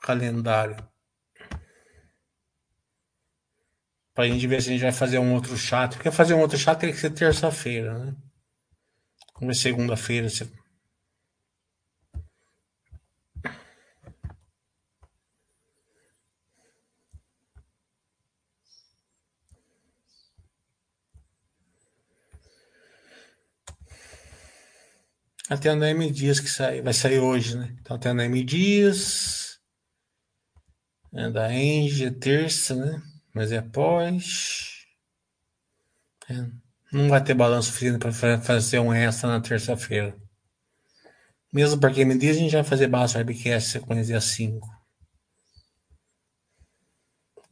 Calendário. 0.01 0.77
Pra 4.13 4.27
gente 4.27 4.47
ver 4.47 4.61
se 4.61 4.69
a 4.69 4.71
gente 4.71 4.81
vai 4.81 4.91
fazer 4.91 5.19
um 5.19 5.33
outro 5.33 5.55
chat. 5.57 5.95
Porque 5.95 6.09
fazer 6.11 6.33
um 6.33 6.39
outro 6.41 6.57
chat 6.57 6.79
tem 6.79 6.91
que 6.91 6.99
ser 6.99 7.11
terça-feira, 7.11 7.97
né? 7.99 8.15
Vamos 9.39 9.55
ver 9.57 9.61
segunda-feira. 9.61 10.29
Se... 10.29 10.51
Até 25.49 25.69
a 25.69 25.73
M 25.73 26.11
Dias 26.11 26.39
que 26.39 26.49
sai, 26.49 26.81
vai 26.81 26.93
sair 26.93 27.19
hoje, 27.19 27.57
né? 27.57 27.73
Então 27.79 27.97
tem 27.97 28.11
a 28.11 28.25
M 28.25 28.43
Dias. 28.43 29.59
É 31.13 31.29
da 31.31 31.53
Enge, 31.53 32.05
é 32.05 32.11
terça, 32.11 32.75
né? 32.75 33.01
Mas 33.33 33.51
é 33.51 33.57
após. 33.57 34.85
É, 36.29 36.33
não 36.91 37.07
vai 37.07 37.23
ter 37.23 37.33
balanço 37.33 37.69
suficiente 37.69 37.97
para 37.97 38.11
fazer 38.41 38.79
um 38.79 38.93
extra 38.93 39.29
na 39.29 39.39
terça-feira. 39.39 40.15
Mesmo 41.51 41.79
porque 41.79 42.01
M 42.01 42.17
Dias 42.17 42.35
a 42.35 42.39
gente 42.39 42.51
vai 42.51 42.63
fazer 42.63 42.87
base 42.87 43.17
webcast 43.17 43.71
sequência 43.71 44.05
dia 44.05 44.21
5. 44.21 44.67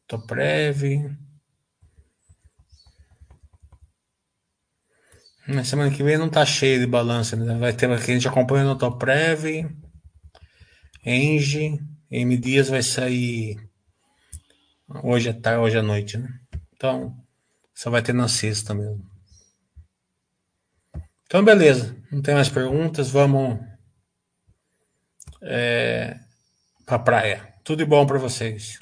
Tô 0.05 0.19
Na 5.47 5.63
semana 5.63 5.91
que 5.91 6.03
vem 6.03 6.17
não 6.17 6.29
tá 6.29 6.45
cheio 6.45 6.79
de 6.79 6.87
balança, 6.87 7.35
né? 7.35 7.57
Vai 7.57 7.71
ter 7.71 7.89
aqui, 7.91 8.11
a 8.11 8.13
gente 8.15 8.27
acompanha 8.27 8.65
no 8.65 8.77
Toprev, 8.77 9.67
Enge, 11.05 11.79
M 12.09 12.37
Dias 12.37 12.69
vai 12.69 12.81
sair 12.81 13.57
hoje 15.03 15.29
à 15.29 15.33
tarde, 15.33 15.61
hoje 15.61 15.77
à 15.77 15.83
noite, 15.83 16.17
né? 16.17 16.27
Então, 16.75 17.15
só 17.75 17.89
vai 17.89 18.01
ter 18.01 18.13
na 18.13 18.27
sexta 18.27 18.73
mesmo. 18.73 19.05
Então, 21.25 21.43
beleza. 21.43 21.95
Não 22.11 22.21
tem 22.21 22.33
mais 22.33 22.49
perguntas. 22.49 23.09
Vamos 23.09 23.59
é, 25.41 26.17
pra 26.85 26.99
praia. 26.99 27.53
Tudo 27.63 27.79
de 27.79 27.85
bom 27.85 28.05
para 28.05 28.17
vocês. 28.17 28.79